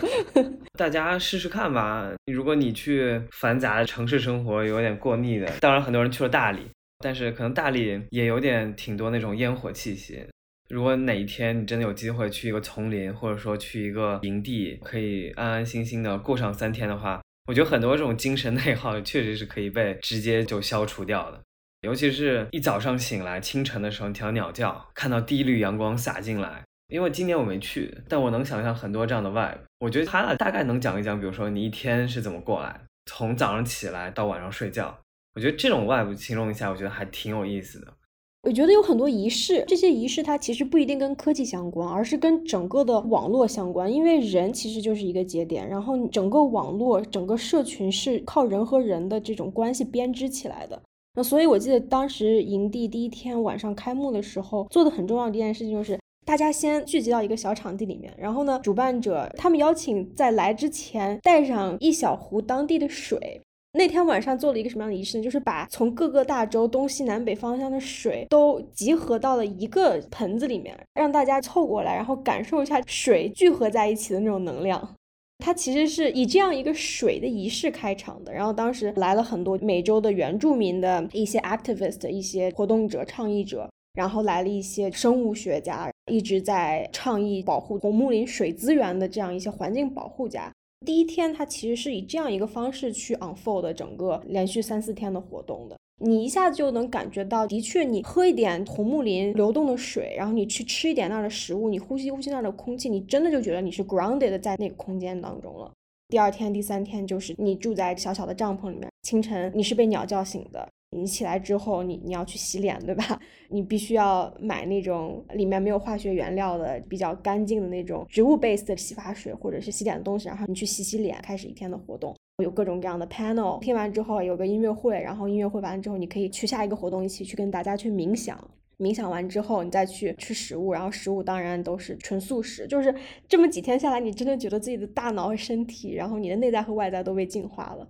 [0.77, 2.11] 大家试试看吧。
[2.27, 6.63] 如果你去繁杂的城市生活有点过腻的，当然很多人去了大理。
[6.99, 10.21] 但是可能大理也有点挺多那种烟火气息。
[10.69, 21.41] 如果哪一天你真的有机会去一个丛林，或者说去一个营地，可以安安心心的过上三天的话，我觉得很多这种精神内耗确实是可以被直接就消除掉的。
[21.81, 26.63] 尤其是一早上醒来，清晨的时候，你听鸟叫，看到第一缕阳光洒进来。
[26.89, 29.59] 因为今年我没去，但我能想象很多这样的 vibe。
[29.79, 34.99] 我觉得他大概能讲一讲，比如说你一天是怎么过来，从早上起来到晚上睡觉。
[35.35, 37.95] 我觉得这种 vibe 形容一下，我觉得还挺有意思的。
[38.43, 43.93] 我觉得有很多仪式，这些仪式它其实不一定跟科技相关，而是跟整个的网络相关。
[43.93, 50.81] 因为人其实就是一个节点，然后整个网络、整个社群是靠人和人的这种关系编织起来的。
[51.15, 63.43] 那所以，我记得当时营地第一天晚上开幕的时候，做的很重要的一件事情就是，大家先聚集到一个小场地里面，然后呢，主办者他们邀请在来之前带上一小壶当地的水。
[63.73, 65.23] 那天晚上做了一个什么样的仪式呢？
[65.25, 74.97] 就是把从各个大洲东西南北方向的水都集合到了一个盆子里面，让大家凑过来，然后感受一下水聚合在一起的那种能量。
[75.39, 78.33] 它其实是以这样一个水的仪式开场的。
[78.33, 90.51] 然后当时来了很多美洲的原住民的一些 activist、一些活动者、倡议者，然后来了一些生物学家，一直在倡议保护红木林水资源的这样一些环境保护家。
[90.87, 95.77] 第一天，它其实是以这样一个方式去 unfold 整个连续三四天的活动的。
[96.01, 105.71] 你一下子就能感觉到，的确，你喝一点红木林流动的水，然后你去吃一点那儿的食物，你呼吸呼吸那儿的空气，你真的就觉得你是 grounded 在那个空间当中了。
[106.09, 110.69] 第二天、第三天，就是你住在小小的帐篷里面，清晨你是被鸟叫醒的。
[110.91, 113.21] 你起来之后，你你要去洗脸，对吧？
[113.51, 122.15] 你必须要买那种里面没有化学原料的、比较干净的那种植物 base 的洗发水或者是洗脸的东西，然后你去洗洗脸，开始一天的活动。
[122.43, 128.39] 有各种各样的 panel，听完之后有个音乐会，然后音乐会完了之后，你可以去下一个活动，一起去跟大家去冥想。
[128.79, 132.65] 冥想完之后，你再去吃食物，然后食物当然都是纯素食。
[132.69, 132.95] 就是
[133.29, 137.85] 这么几天下来，你真的觉得自己的大脑和身体，然后你的内在和外在都被净化了。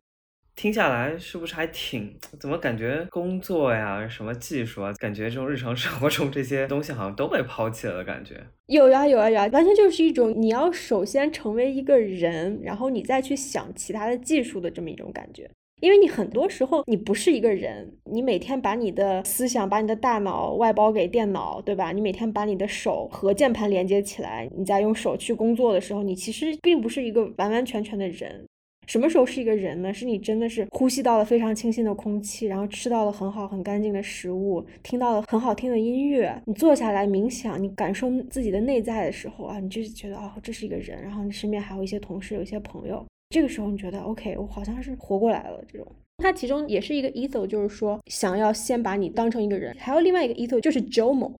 [0.58, 2.12] 听下来是不是还挺？
[2.40, 8.44] 怎么感觉工作呀、什么技术啊，感觉这种日常生活中这些东西好像都被抛弃了的感觉？
[8.66, 15.48] 有呀有呀有呀，完全就是一种你要首先成为一个人，然后你再去想其他的技术的这么一种感觉。
[15.80, 21.92] 因为你很多时候你不是一个人，你每天把你的思想、把你的大脑外包给电脑，对吧？
[21.92, 28.44] 你每天把你的手和键盘连接起来，你在用手去工作的时候，你其实并不是一个完完全全的人。
[28.88, 29.92] 什么时候是一个人呢？
[29.92, 45.62] 是你真的是呼吸到了非常清新的空气，然后吃到了很好很干净的食物，听到了很好听的音乐，你坐下来冥想，你感受自己的内在的时候啊，你就觉得哦，这是一个人，然后你身边还有一些同事，有一些朋友，这个时候你觉得 OK，我好像是活过来了。
[45.70, 49.76] 这种，它其中也是一个 etho 就是说想要先把你当成一个人。
[49.78, 51.32] 还有另外一个 etho 就是 JOMO，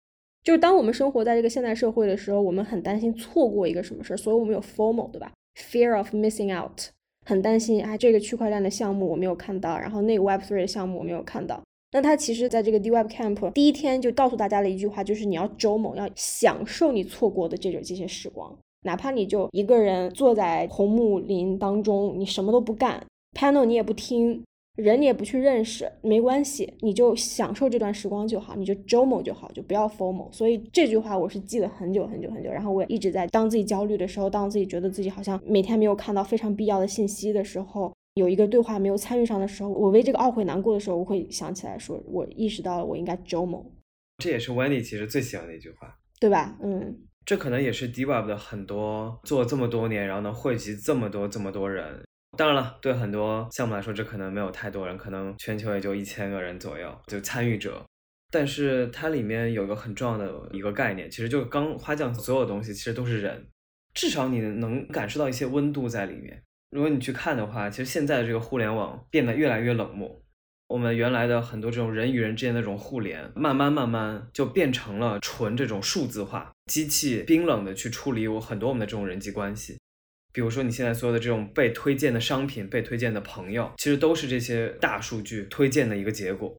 [0.44, 6.90] 就是当我们生活在这个现代社会的时候，我们很担心错过一个什么事儿，所以我们有 formo，对吧？Fear of missing out。
[7.28, 11.60] 很担心啊，这个区块链的项目我没有看到，然后那个 Web3 的项目我没有看到。
[11.92, 23.04] 那他其实在这个 D Web Camp 第一天就告诉大家了一句话，就是你要周某要享受你错过的这种这些时光，哪怕你就一个人坐在红木林当中，你什么都不干
[23.38, 24.42] ，Panel 你也不听。
[24.78, 30.32] 人你也不去认识，没关系，你就享受这段时光就好，你就 JOMO 就好，就不要 formal。
[30.32, 43.64] 所以这句话我是记了很久很久很久，然后我也一直在当自己焦虑的时候，当自己觉得自己好像每天没有看到非常必要的信息的时候，有一个对话没有参与上的时候，我为这个懊悔难过的时候，我会想起来说，我意识到了我应该 JOMO。
[44.18, 46.56] 这也是 Wendy 其实最喜欢的一句话，对吧？
[46.62, 52.00] 嗯，这可能也是 DeWeb 的很多做这么多年，然后能汇集这么多这么多人。
[52.36, 57.84] 当然了，对很多项目来说，这可能没有太多人，可能全球也就一千个人左右就参与者。
[58.30, 63.46] 但是它里面有一个很重要的一个概念，其实就刚花匠所有东西其实都是人，
[63.94, 66.42] 至少你能感受到一些温度在里面。
[66.70, 70.22] 如果你去看的话，其实现在的这个互联网变得越来越冷漠，
[70.68, 79.77] 我们原来的很多这种人与人之间的这种互联，慢慢慢慢就变成了纯这种数字化，机器冰冷的去处理我很多我们的这种人际关系。
[80.38, 86.56] 比如说，你现在所有的这种被推荐的商品、被推荐的朋友，其实都是这些大数据推荐的一个结果。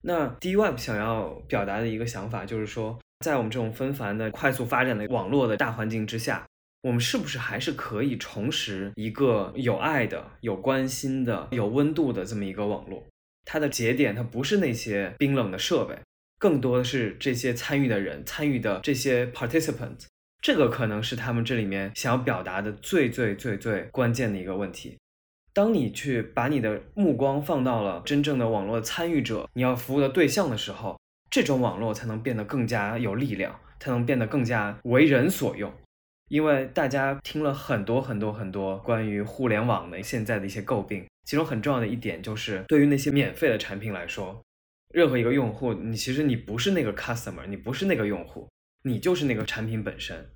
[0.00, 6.46] 那 D Web 想要表达的一个想法就是说，在我们这种纷繁的、快速发展的网络的大环境之下，
[6.80, 13.06] 我们是不是还是可以重拾一个有爱的、有关心的、有温度的这么一个网络？
[13.44, 15.94] 它的节点，它不是那些冰冷的设备，
[16.38, 20.06] 更多的是这些参与的人、参与的这些 participant。
[20.40, 24.96] 这个可能是他们这里面想要表达的最最最最关键的一个问题。
[25.52, 30.96] 当你去把你的目光放到了真正的网络参与者，你要服务的对象的时候，
[31.30, 35.72] 这种网络才能变得更加有力量，才能变得更加为人所用。
[36.28, 44.40] 因为大家听了很多很多很多关于互联网的现在的一些诟病，其中很重要的一点就是，对于那些免费的产品来说，
[44.94, 48.46] 任何一个用户，你其实你不是那个 customer，你不是那个用户，
[48.82, 50.30] 你就是那个产品本身。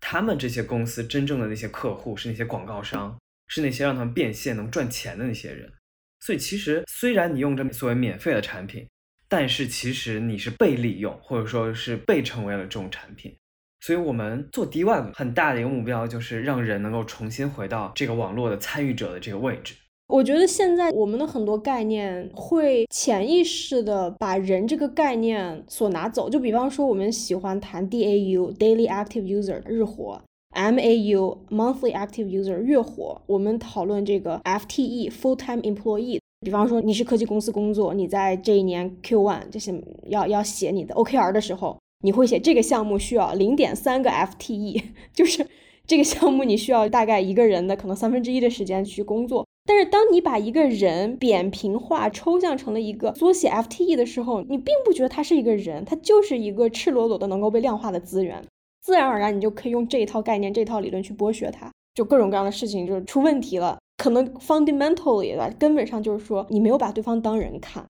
[0.00, 5.72] 他们这些公司真正的那些客户是那些广告商，是那些让他们变现能赚钱的那些人。
[6.20, 8.88] 所以其实虽然你用这所谓免费的产品，
[9.28, 13.36] 但是其实你是被利用，或者说是被成为了这种产品。
[13.80, 19.74] 所以，我们做 D One 很大的一个目标，就是让人能够重新回到这个网络的参与者的这个位置。
[20.08, 26.30] 我觉得现在我们的很多概念会潜意识的把人这个概念所拿走。
[26.30, 30.18] 就比方说，我们喜欢谈 DAU（Daily Active User） 日活
[30.54, 33.20] ，MAU（Monthly Active User） 月活。
[33.26, 36.20] 我们讨论这个 FTE（Full Time Employee）。
[36.40, 39.74] 比方说，你是科技公司工作，你在这一年 Q One 这些
[40.06, 41.76] 要要写你的 OKR 的时候。
[42.02, 45.44] 你会写这个项目需要零点三个 FTE， 就是
[45.84, 49.44] 这个项目你需要大概一个人的可能三分之一的时间去工作。
[49.68, 58.42] 但是当你把一个人扁平化、抽象成了一个缩写 FTE 的时候，你并不觉得他是一个人，他就是一个赤裸裸的能够被量化的资源。
[58.80, 63.76] 自然而然，你就可以用这一套概念、这套理论去剥削他，就各种各样的事情就是出问题了。
[63.98, 67.84] 可能 fundamentally 的根本上就是说，你没有把对方当人看。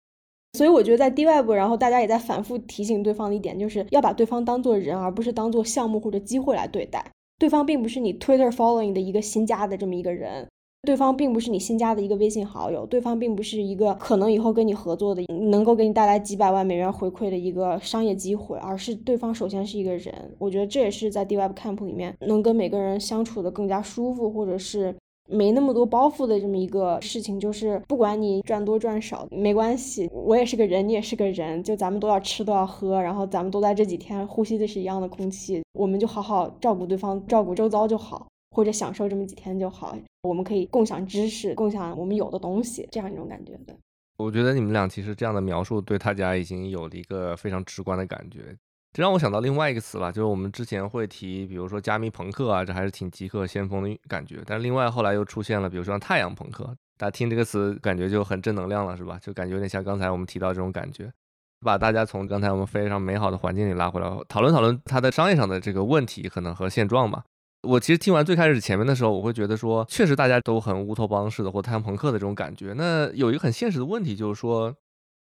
[0.54, 7.04] 所以我觉得在 D Web，然后大家也在反复提醒对方的一点，就是要把对方当做人，而不是当做项目或者机会来对待。
[7.38, 10.48] 对方并不是你 Twitter following 的一个新加的这么一个人，
[10.86, 20.14] 对方并不是你新加的一个微信好友，对方并不是一个可能以后跟你合作的、能够给你带来几百万美元回馈的一个商业机会，而是对方首先是一个人。
[20.38, 24.94] 我觉得这也是在 D Web Camp 里面能跟每个人相处的更加舒服，或者是。
[25.28, 43.76] 没那么多包袱的这么一个事情，就是不管你赚多赚少没关系，我也是个人，你也是个人，就咱们都要吃都要喝，然后咱们都在这几天呼吸的是一样的空气，我们就好好照顾对方，照顾周遭就好，或者享受这么几天就好，我们可以共享知识，共享我们有的东西，这样一种感觉的。
[44.16, 48.56] 我觉得你们俩其实这样的描述对大家已经有了一个非常直观的感觉。
[48.94, 54.42] 这让我想到另外一个词了，就是我们之前会提，比如说加密朋克啊，这还是挺极客先锋的感觉。
[54.46, 56.64] 但是另外后来又出现了，比如说像太阳朋克，
[56.96, 59.18] 大家听这个词感觉就很正能量了，是吧？
[59.20, 61.12] 就感觉有点像刚才我们提到这种感觉，
[61.60, 67.22] 把大家从刚才我们非常美好的环境里拉回来，讨论讨论它的商业上的这个问题，可能和现状吧。
[67.62, 72.72] 我其实听完最开始前面的时候，我会觉得说，确实大家都很乌托邦式的或太阳朋克的这种感觉。
[72.76, 74.74] 那有一个很现实的问题，就是说，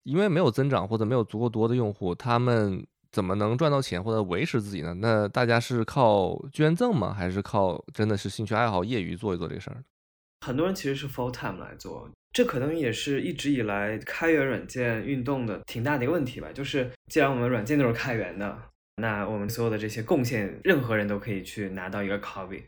[0.03, 2.85] 因为没有增长或者没有足够多的用户，他们。
[3.13, 4.91] 怎么能赚到钱或者维持自己呢？
[4.95, 7.13] 那大家是靠捐赠吗？
[7.13, 9.83] 还是靠真的是兴趣爱好、业余做一做这个事儿？
[10.43, 16.47] 很多人其实是 full time 来做，这可能也是一直以来开源软件运动的挺大的一个问题吧。
[16.51, 18.57] 就是既然我们软件都是开源的，
[18.97, 22.63] 那我们所有的这些贡献，任何人都可以去拿到一个 copy。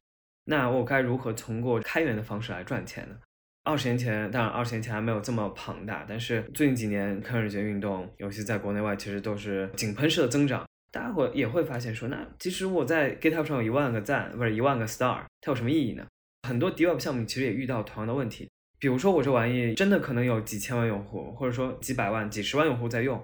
[0.45, 3.15] 那我该如何通过开源的方式来赚钱呢？
[3.63, 10.63] 二十年前，当然二十年前还没有这么庞大，但是最近几年开源软件运动，尤其在国内外，其实都是井喷式的增长。
[10.91, 16.05] 大家会也会发现说，那其实我在 GitHub 上有一万个赞，不是一万个 star，它有什么意义呢？
[16.47, 23.19] 很多 DevOps 项目其实也遇到同样的问题，比如说我这玩意真的可能有几千万用户，或者说几百万、几十万用户在用，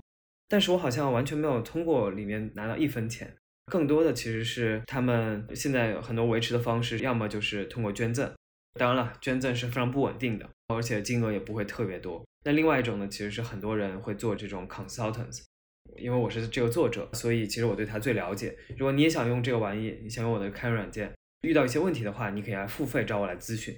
[0.52, 3.34] 但是我好像完全没有通过里面拿到一分钱，
[3.68, 8.30] 更多的其实是他们现在有很多维持的方式，要么就是通过捐赠。
[8.78, 12.22] 当然了，捐赠是非常不稳定的，而且金额也不会特别多。
[12.44, 15.44] 那另外一种呢，其实是很多人会做这种 consultants，
[15.96, 18.54] 因为我是这个作者，所以其实我对他最了解。
[18.78, 23.74] 如果你也想用这个玩意，你想用我的开源软件，遇到一些问题的话，你可以来付费找我来咨询。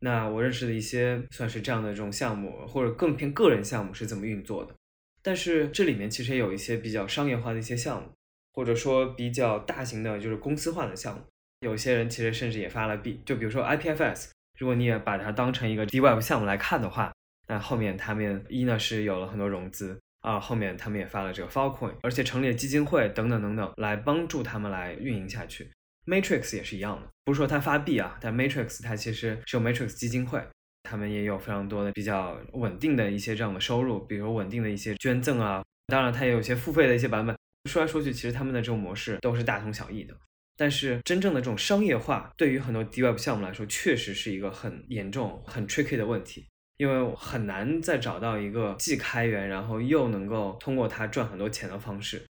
[0.00, 4.74] 那我认识的一些算是这样的这种项目，或者更偏个人项目是怎么运作的。
[5.22, 8.08] 但是这里面其实也有一些比较商业化的一些项目，
[8.54, 11.22] 或者说比较大型的，就是公司化的项目。
[11.60, 17.12] 有些人其实甚至也发了币，就比如说 IPFS，如果你也把它当成一个 D Web 项目来看的话，
[17.48, 25.70] 那后面他们一呢是有了很多融资，二后面他们也发了这个 Filecoin，而且成立了基金会等等等等来帮助他们来运营下去。
[26.06, 30.40] Matrix 也是一样的，不是说它发币啊，但 Matrix 它其实是有 Matrix 基金会，
[30.88, 37.36] 他们也有非常多的比较稳定的一些这样的收入，比如稳定的一些捐赠啊，当然它也有一些付费的一些版本。
[37.68, 40.16] 说来说去，其实他们的这种模式都是大同小异的。
[40.56, 46.46] 但是真正的这种商业化，对于很多 D Web 项目来说，确实是一个很严重、很 tricky 的问题，
[46.78, 52.24] 因为很难再找到一个既开源，然后又能够通过它赚很多钱的方式。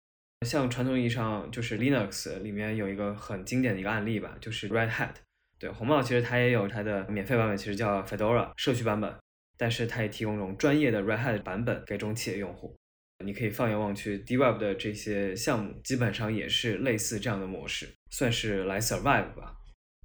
[0.47, 5.15] 像传统意义上，就是 Linux 里面有一个很经典的一个案例吧，就是 Red Hat。
[5.59, 9.15] 对，红帽其实它也有它的免费版本，其实叫 Fedora 社区版本，
[9.57, 12.77] 但是它也提供这种专业的 Red Hat 版本给中企业用户。
[13.25, 19.57] 你可以放眼望去，DWeb 的这些项目基本上也是类似这样的模式，算是来 survive 吧。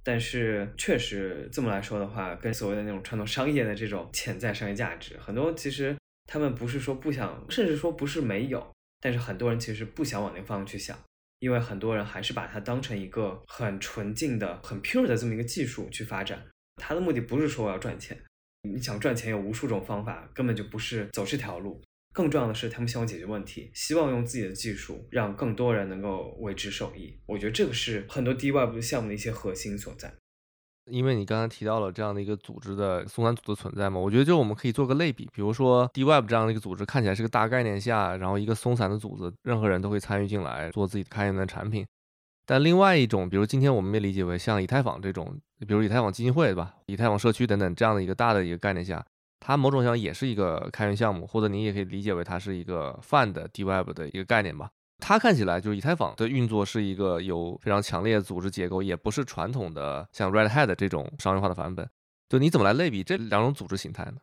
[0.02, 5.94] 但是确实这么来说的话，跟所谓的那种传统商业的这种潜在商业价值，很多其实
[6.26, 8.66] 他们不是说不想，甚至说不是没有，
[8.98, 10.98] 但是很多人其实不想往那个方向去想，
[11.42, 16.40] 因为很多人还是把它当成一个很纯净的、很 pure 的这么一个技术去发展。
[16.76, 18.16] 它的目的不是说我要赚钱，
[18.62, 21.82] 你想赚钱有无数种方法，根本就不是走这条路。
[22.14, 27.18] 更重要的是，他们希望解决问题，希望用自己的技术让更多人能够为之受益。
[27.26, 30.14] 我觉得这个是很多 DWeb 项目的一些核心所在。
[30.90, 41.86] 因为你刚才提到了这样的一个组织的松散组的存在嘛，我觉得就我们可以做个类比，比如说 DWeb 这样的一个组织看起来是个大概念下，然后一个松散的组织，任何人都会参与进来做自己开源的产品。
[42.44, 49.04] 但另外一种，比如今天我们被理解为像以太坊这种，比如以太坊基金会对吧，以太坊社区等等这样的一个大的一个概念下。
[49.38, 54.70] 它某种意义上也是一个开源项目，或者你也可以理解为它是一个泛的 DWeb 的一个概念吧。
[55.04, 61.90] 它看起来就是以太坊的运作是一个有非常强烈的组织结构，也不是传统的像 Red Hat 这种商业化的版本。
[62.28, 64.18] 就你怎么来类比这两种组织形态呢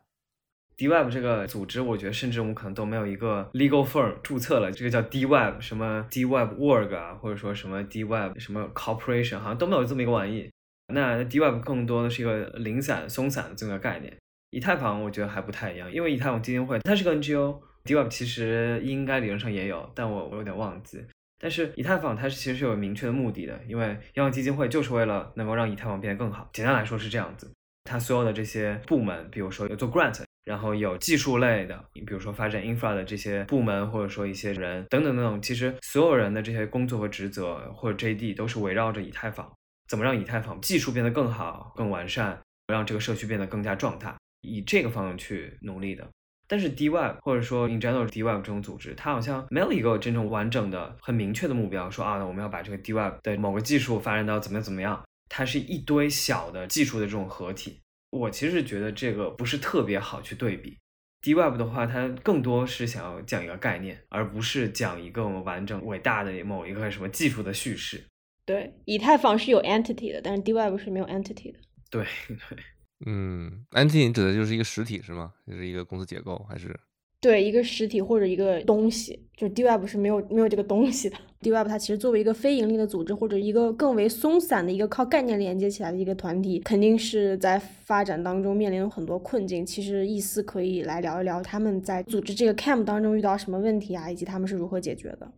[0.78, 10.50] ？DWeb 这个组织，我觉得甚至我们可能都没有一个 legal firm 注册了，这个叫 DWeb 什么 DWeb org 啊，或者说什么 DWeb 什么 corporation，好像都没有这么一个玩意。
[10.92, 14.16] 那 DWeb 更多的是一个零散、松散的这么个概念。
[14.50, 21.04] 以太坊我觉得还不太一样，因为以太坊基金会它是个 NGO NGO，DWeb 其实应该理论上也有，但我我有点忘记。
[21.38, 26.48] 但是以太坊它是其实是有明确的目的的，因为央行基金会就是为了能够让以太坊变得更好。
[26.52, 27.50] 简单来说是这样子，
[27.84, 39.50] 它所有的这些部门，比如说有做 grant，然后有技术类的，你比如说发展 infra 的这些部门，或者说一些人等等等等，其实所有人的这些工作和职责或者 JD 都是围绕着以太坊，
[39.88, 44.14] 怎么让以太坊技术变得更好、更完善，让这个社区变得更加壮大。
[44.42, 46.06] 以这个方向去努力的，
[46.50, 57.80] 但是 DWeb 或者说 in general DWeb 这种组织，它好像没有一个真正完整的、很明确的目标，说啊，我们要把这个 DWeb 的某个技术发展到怎么样怎么样，它是一堆小的技术的这种合体。
[58.10, 60.76] 我其实觉得这个不是特别好去对比。
[61.22, 68.04] DWeb 的话，它更多是想要讲一个概念，而不是讲一个我们完整伟大的某一个什么技术的叙事。
[68.44, 71.58] 对，以太坊是有 entity 的，但是 DWeb 是没有 entity 的。
[71.88, 72.58] 对 对。
[73.06, 75.32] 嗯，entity 指的就是一个实体是吗？
[75.46, 76.78] 就是一个公司结构还是？
[77.22, 81.16] 对，一个实体或者一个东西，就是 DWeb 是没有没有这个东西的。
[81.42, 89.66] DWeb 它其实作为一个非盈利的组织，或者一个更为松散的一个靠概念连接起来的一个团体，肯定是在发展当中面临很多困境。
[89.66, 95.30] 其实意思可以来聊一聊他们在组织这个 camp 当中遇到什么问题啊，以及他们是如何解决的。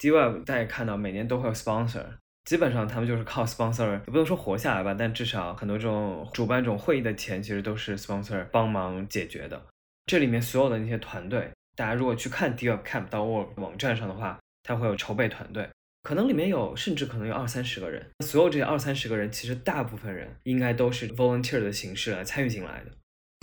[0.00, 2.04] DWeb 大家看到每年都会有 sponsor。
[2.44, 9.62] 基本上他们就是靠 sponsor，也不能说活下来吧，但至少很多这种主办这种会议的钱，其实都是 sponsor 帮忙解决的。
[10.06, 15.68] 这里面所有的那些团队，大家如果去看 DWebCamp.org 网站上的话，它会有筹备团队，
[16.02, 18.04] 可能里面有甚至可能有二三十个人。
[18.24, 22.90] 所有这些二三十个人，其实大部分人应该都是 volunteer 的形式来参与进来的。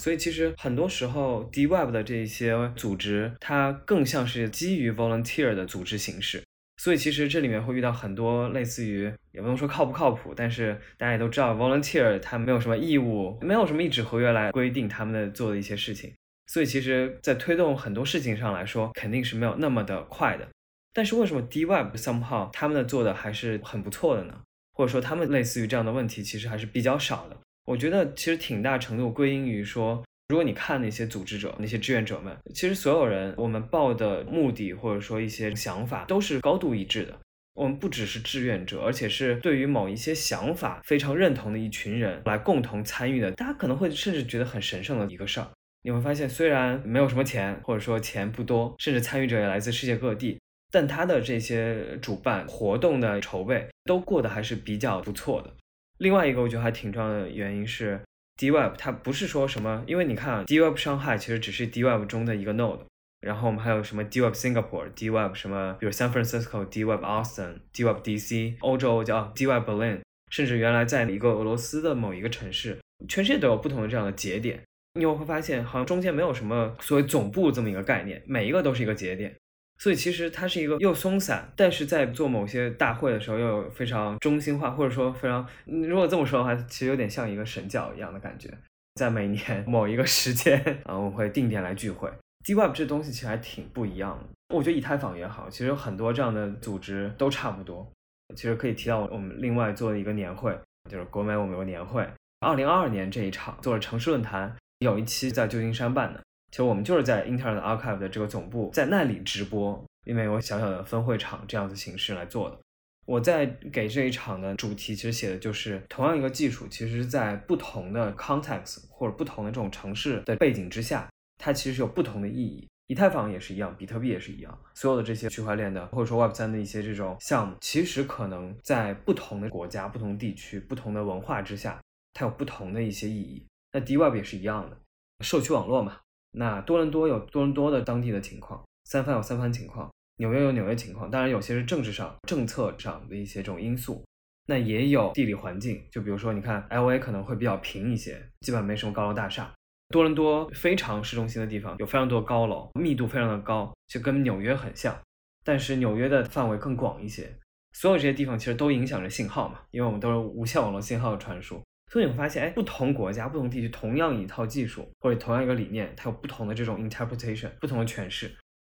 [0.03, 6.43] 所以其实很多时候 DWeb 的这些组织，它更像是基于 volunteer 的组织形式。
[6.81, 16.13] 所以其实这里面会遇到很多类似于，也不能说靠不靠谱，但是大家也都知道，volunteer 他没有什么义务，没有什么一纸合约来规定他们的做的一些事情。
[16.47, 20.47] 所以其实，在推动很多事情上来说，肯定是没有那么的快的。
[20.93, 24.39] 但是为什么 DWeb somehow 他们的做的还是很不错的呢？
[24.71, 27.37] 或者说他们类似于这样的问题其实还是比较少的？
[27.65, 30.01] 我觉得其实挺大程度归因于说。
[30.29, 37.17] 如果你看那些组织者、那些志愿者们，其实所有人，我们报的目的或者说一些想法都是高度一致的。
[37.55, 43.31] 我们不只是志愿者，而且是对于某一些想法非常认同的一群人来共同参与的。
[43.31, 45.47] 大家可能会甚至觉得很神圣的一个事儿。
[45.81, 50.39] 你会发现，虽然没有什么钱，或者说钱不多，甚至参与者也来自世界各地，
[50.71, 55.51] 但他的这些主办活动的筹备都过得还是比较不错的。
[55.97, 57.99] 另外一个我觉得还挺重要的原因是。
[58.39, 62.79] DWeb 它不是说什么，因为你看啊，DWeb 上海其实只是 DWeb 中的一个 node，
[63.19, 69.99] 然后我们还有什么 DWeb Singapore、DWeb 什么，比如 San Francisco、DWeb Austin、DWeb DC，欧洲叫 DWeb Berlin，
[70.31, 72.79] 甚至原来在一个俄罗斯的某一个城市，
[73.09, 74.63] 全世界都有不同的这样的节点，
[74.93, 79.35] 你会发现好像中间没有什么所谓总部这么一个概念，每一个都是一个节点。
[79.79, 88.49] 所以其实它是一个又松散，但是在做某些大会的时候又有非常中心化，或者说非常，如果这么说的话，其实有点像一个神教一样的感觉。
[88.95, 92.11] 在每年某一个时间，啊，我们会定点来聚会。
[92.45, 94.55] DWeb 这东西其实还挺不一样的。
[94.55, 97.89] 我觉得以太坊也好，其实有很多这样的组织都差不多。
[98.35, 100.57] 其实可以提到我们另外做的一个年会，
[100.89, 102.05] 就是国美我们有个年会，
[102.41, 106.21] 二零二二年这一场做了城市论坛，有一期在旧金山办的，
[106.51, 112.57] 其实我们就是在 Internet Archive 的这个总部在那里直播，因为有小小的分会场这样子形式来做的。
[113.05, 122.67] 我在给这一场的主题其实写的就是同样一个技术，其实在不同的 context 或者不同的这种城市的背景之下，它其实有不同的意义。
[122.87, 131.79] 以太坊也是一样，比特币也是一样，所有的这些区块链的或者说 Web 三的一些这种项目，其实可能在不同的国家、不同地区、不同的文化之下，
[132.13, 133.45] 它有不同的一些意义。
[133.73, 134.77] 那 D Web 也是一样的，
[135.23, 135.97] 社区网络嘛。
[136.31, 141.09] 那多伦多有多伦多的当地的情况，三藩有三藩情况，纽约有纽约情况。
[141.09, 144.05] 当然有些是政治上、政策上的一些这种因素，
[144.45, 145.83] 那也有地理环境。
[145.91, 149.51] 就比如说，你看 L A 可能会比较平一些，基本没什么高楼大厦。
[149.89, 154.95] 多伦多非常市中心的地方，有非常多高楼，密度非常的高，就跟纽约很像。
[155.43, 157.33] 但是纽约的范围更广一些，
[157.73, 161.59] 所有这些地方其实都影响着信号嘛，因为我们都是无线网络信号的传输。
[161.89, 168.31] 所以你会发现，哎，不同国家、不同地区，同样一套技术或者同样一个理念，它有不同的这种 interpretation，不同的诠释。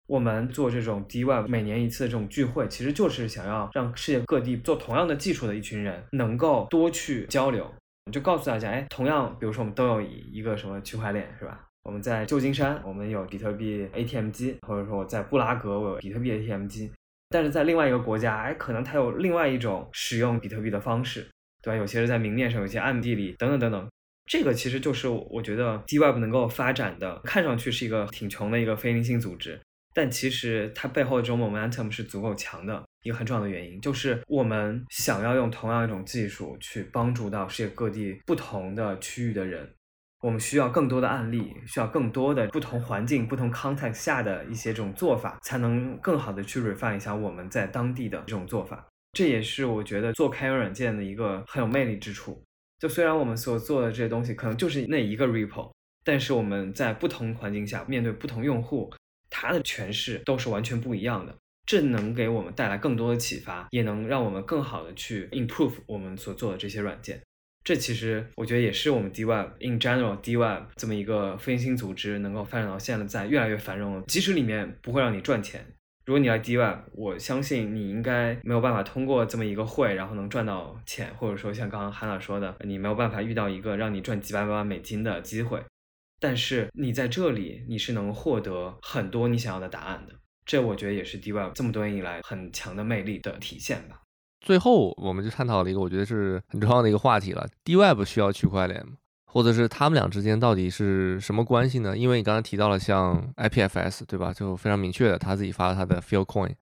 [0.09, 7.71] 我们做这种 D Web 每年一次的这种聚会，其实就是想要让世界各地做同样的技术的一群人能够多去交流。
[8.11, 11.69] 就告诉大家，哎，同样，比如说我们都有一个什么区块链，是吧？
[11.85, 16.91] 我们在旧金山，我们有比特币 ATM 机，或者说我在布拉格，我有比特币 ATM 机。
[17.29, 21.27] 但是在另外一个国家，哎，可能它有另外一种使用比特币的方式，
[21.63, 21.77] 对吧？
[21.77, 23.89] 有些是在明面上，有些暗地里，等等等等。
[24.27, 29.61] 这个其实就是我觉得 D Web 能够发展的，看上去是一个挺穷的一个非营利组织。
[29.95, 39.71] 但其实它背后的这种 momentum 是足够强的，一个很重要的原因就是我们想要用同样一种技术去帮助到世界各地不同的区域的人，
[40.23, 48.89] 我们需要更多的案例，需要更多的不同环境、不同 context 下的一些这种做法，才能更好的去 refine 一下我们在当地的这种做法。
[49.13, 52.43] 这也是我觉得做开源软件的一个很有魅力之处。
[52.79, 55.71] 就虽然我们所做的这些东西可能就是那一个 repo，
[56.03, 58.93] 但是我们在不同环境下面对不同用户。
[59.35, 61.35] 它的诠释都是完全不一样的，
[61.65, 67.19] 这能给我们带来更多的启发，也能让我们更好的去 improve 我们所做的这些软件。
[67.65, 75.65] 这其实我觉得也是我们 D Web in general D Web 这么一个分新组织能够发展到现在越来越繁荣，即使里面不会让你赚钱。
[76.05, 85.63] 如果你来 D Web，我相信你应该没有办法通过这么一个会，然后能赚到钱，或者说像刚刚韩老说的，你没有办法遇到一个让你赚几百万美金的机会。
[86.19, 90.15] 但是你在这里，你是能获得很多你想要的答案的。
[90.45, 94.01] 这我觉得也是 D Web 这么多年以来很强的魅力的体现吧。
[94.41, 98.95] 最后，我们就探讨了一个我觉得是很重要的一个话题了：D Web 需要区块链吗？
[99.33, 101.97] 或者是他们俩之间到底是什么关系呢？
[101.97, 104.31] 因为你刚才提到了像 IPFS，对吧？
[104.31, 106.55] 就非常明确的，他自己发了他的 Feel Coin，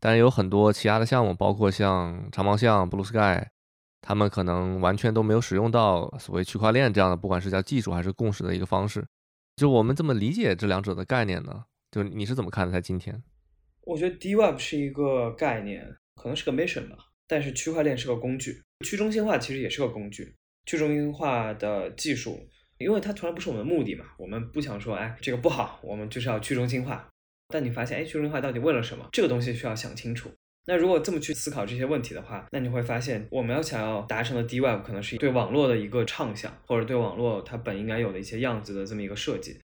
[0.00, 3.46] 但是有很多其他的项目，包括像长毛象、Blue Sky。
[4.00, 9.04] 他们可能完全都没有使用到所谓区块链这样的，不管是叫技术还是共识的一个方式。
[9.56, 11.64] 就我们怎么理解这两者的概念呢？
[11.90, 12.72] 就你是怎么看的？
[12.72, 13.22] 在今天，
[13.82, 16.96] 我觉得 D Web 是一个概念，可能是个 mission 吧。
[17.26, 20.34] 但是区块链是个工具，去中心化其实也是个工具。
[20.68, 22.46] 去中心化的技术，
[22.76, 27.08] 因为它从来不是我们的目的嘛，我们不想说，哎，这个不好，我们就是要去中心化。
[27.48, 29.08] 但你发现，哎，去中心化到底为了什么？
[29.10, 30.30] 这个东西需要想清楚。
[30.66, 39.58] 那如果这么去思考这些问题的话，那你会发现，我们要想要达成的 D Web 可能是对网络的一个畅想，或者对网络它本应该有的一些样子的这么一个设计。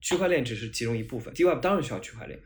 [0.00, 2.40] 区块链只是其中一部分，D Web 当然需要区块链。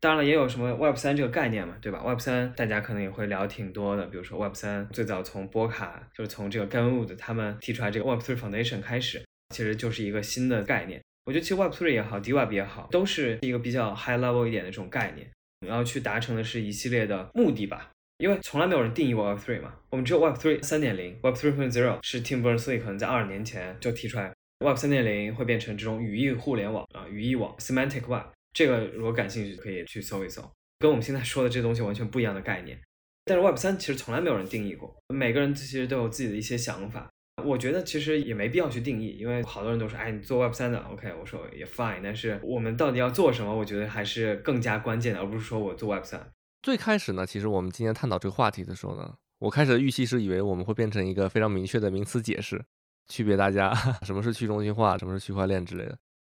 [0.00, 11.00] 当然了，也有什么 Web 三这个概念嘛，对吧？Web 三大家可能也会聊挺多的，比如说 Web 三最早从波卡，就是从这个 Gamwood 他们提出来这个 Web Three Foundation 开始，其实就是一个新的概念。
[11.26, 15.28] 我觉得其实 Web Three 也好，D Web 也好，都是一个比较 high level 一点的这种概念，
[15.60, 17.90] 你要去达成的是一系列的目的吧。
[18.18, 24.32] 因为从来没有人定义过 Web Three 嘛，我们只有 Web Three 三点零，Web Three point zero 是 Tim Berners-Lee 可能在二十年前就提出来
[24.64, 28.26] ，Web 三点零会变成这种语义互联网啊，语义网 （Semantic Web）。
[28.52, 30.42] 这个如果感兴趣可以去搜一搜，
[30.78, 32.80] 跟我们现在说的这东西完全不一样的概念。
[33.24, 37.10] 但是 Web 三其实从来没有人定义过，每个人其实都有自己的一些想法。
[37.44, 42.00] 我觉得其实也没必要去定义，因为好多人都说，哎，你做 Web 三的，OK，我说也 fine。
[42.02, 43.54] 但是我们到底要做什么？
[43.54, 46.26] 我觉得还是更加关键的，而不是说我做 Web 三。
[46.62, 52.64] 最开始呢，其实我们今天探讨这个话题的时候呢，我开始的预期是以为我们会变成一个非常明确的名词解释，
[53.06, 53.72] 区别大家
[54.02, 55.96] 什么是去中心化，什么是区块链之类的。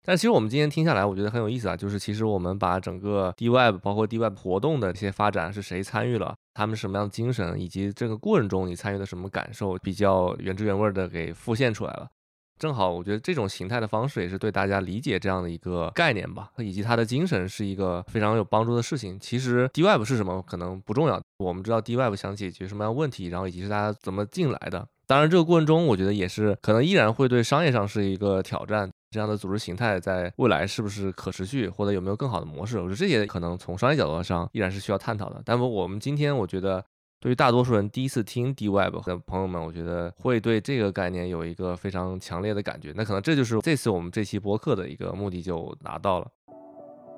[0.09, 12.07] 但其实我们今天听下来，我觉得很有意思啊，就是其实我们把整个 D Web 包括 D Web 活动的这些发展是谁参与了，他们什么样的精神，以及这个过程中你参与的什么感受，比较原汁原味的给复现出来了。
[12.57, 19.15] 正好，我觉得这种形态的方式也是对大家理解这样的一个概念吧，以及它的精神是一个非常有帮助的事情。
[19.19, 28.89] 其实 D Web 是什么可能不重要，我们知道 D Web 想解决什么样问题，然后以及是大家怎么进来的，当然，这个过程中，我觉得也是可能依然会对商业上是一个挑战。
[29.11, 32.77] 这样的组织形态在未来是不是可持续，或者有没有更好的模式？
[32.77, 35.41] 我觉得这些可能从商业角度上依然是需要探讨的。
[35.43, 36.83] 但是我们今天，我觉得
[37.19, 42.93] 对于大多数人第一次听 D Web 的朋友们，我觉得会对这个概念有一个非常强烈的感觉。
[42.95, 46.27] 那可能这就是这次我们这期播客的一个目的就达到了。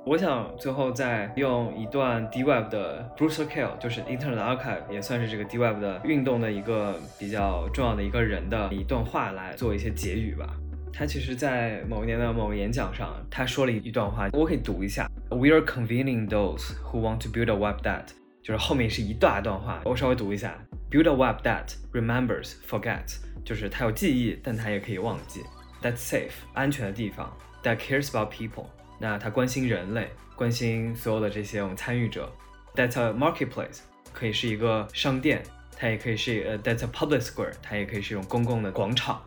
[0.04, 10.48] 我想最后再用一段 D Web 的 Bruce Kale，就是 Internet Archive，也算是这个 D Web 的运动的一个比较重要的一个人的一段话来做一些结语吧。
[10.94, 18.06] 他其实，在某一年的某个演讲上，他说了一段话，我可以读一下：We are convening those who want to build a web that，
[18.44, 20.58] 就是后面是一大段话，我稍微读一下
[20.89, 25.42] ：Build a web that remembers, forget，就是它有记忆，但它也可以忘记
[25.82, 28.66] ；That's safe，安全的地方；That cares about people。
[29.00, 32.32] 那他关心人类，关心所有的这些我们参与者。
[32.76, 33.80] That's a marketplace，
[34.14, 35.42] 可以是一个商店，
[35.76, 39.24] 它也可以是呃，That's a public square，它也可以是一种公共的广场，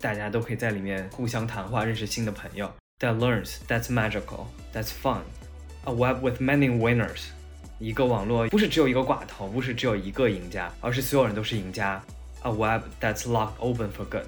[0.00, 2.70] 大家都可以在里面互相谈话，认识新的朋友。
[3.00, 5.22] That learns，That's magical，That's fun。
[5.84, 7.26] A web with many winners，
[7.78, 12.02] 一个网络不是只有一个寡头，不是只有一个赢家，而是所有人都是赢家。
[12.42, 14.24] A web that's locked open for good。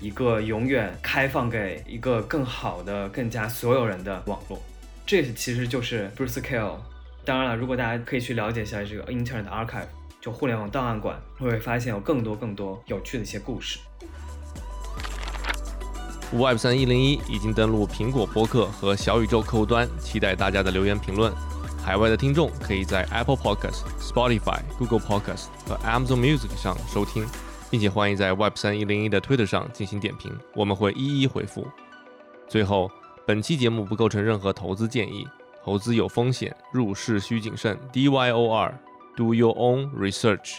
[0.00, 4.58] 一个永远开放给一个更好的、更加所有人的网络，
[5.04, 6.82] 这其实就是 Bruce k a l e
[7.24, 9.88] 当然了，如果大家可以去了解一下这个 Internet Archive，
[10.20, 13.78] 就互联网档案馆，会发现有更多更多有趣的一些故事。
[16.32, 21.32] Web 三一零一已经登录苹果播客和小宇宙客户端，期待大家的留言评论。
[21.82, 27.26] 海外的听众可以在 Apple Podcast、Spotify、Google Podcast 和 Amazon Music 上收听。
[27.70, 31.64] 并且欢迎在 Web 三一零一的 Twitter 上进行点评，我们会一一回复。
[32.48, 32.90] 最后，
[33.24, 35.24] 本期节目不构成任何投资建议，
[35.62, 37.78] 投资有风险，入市需谨慎。
[37.92, 40.58] D Y O R，Do your own research。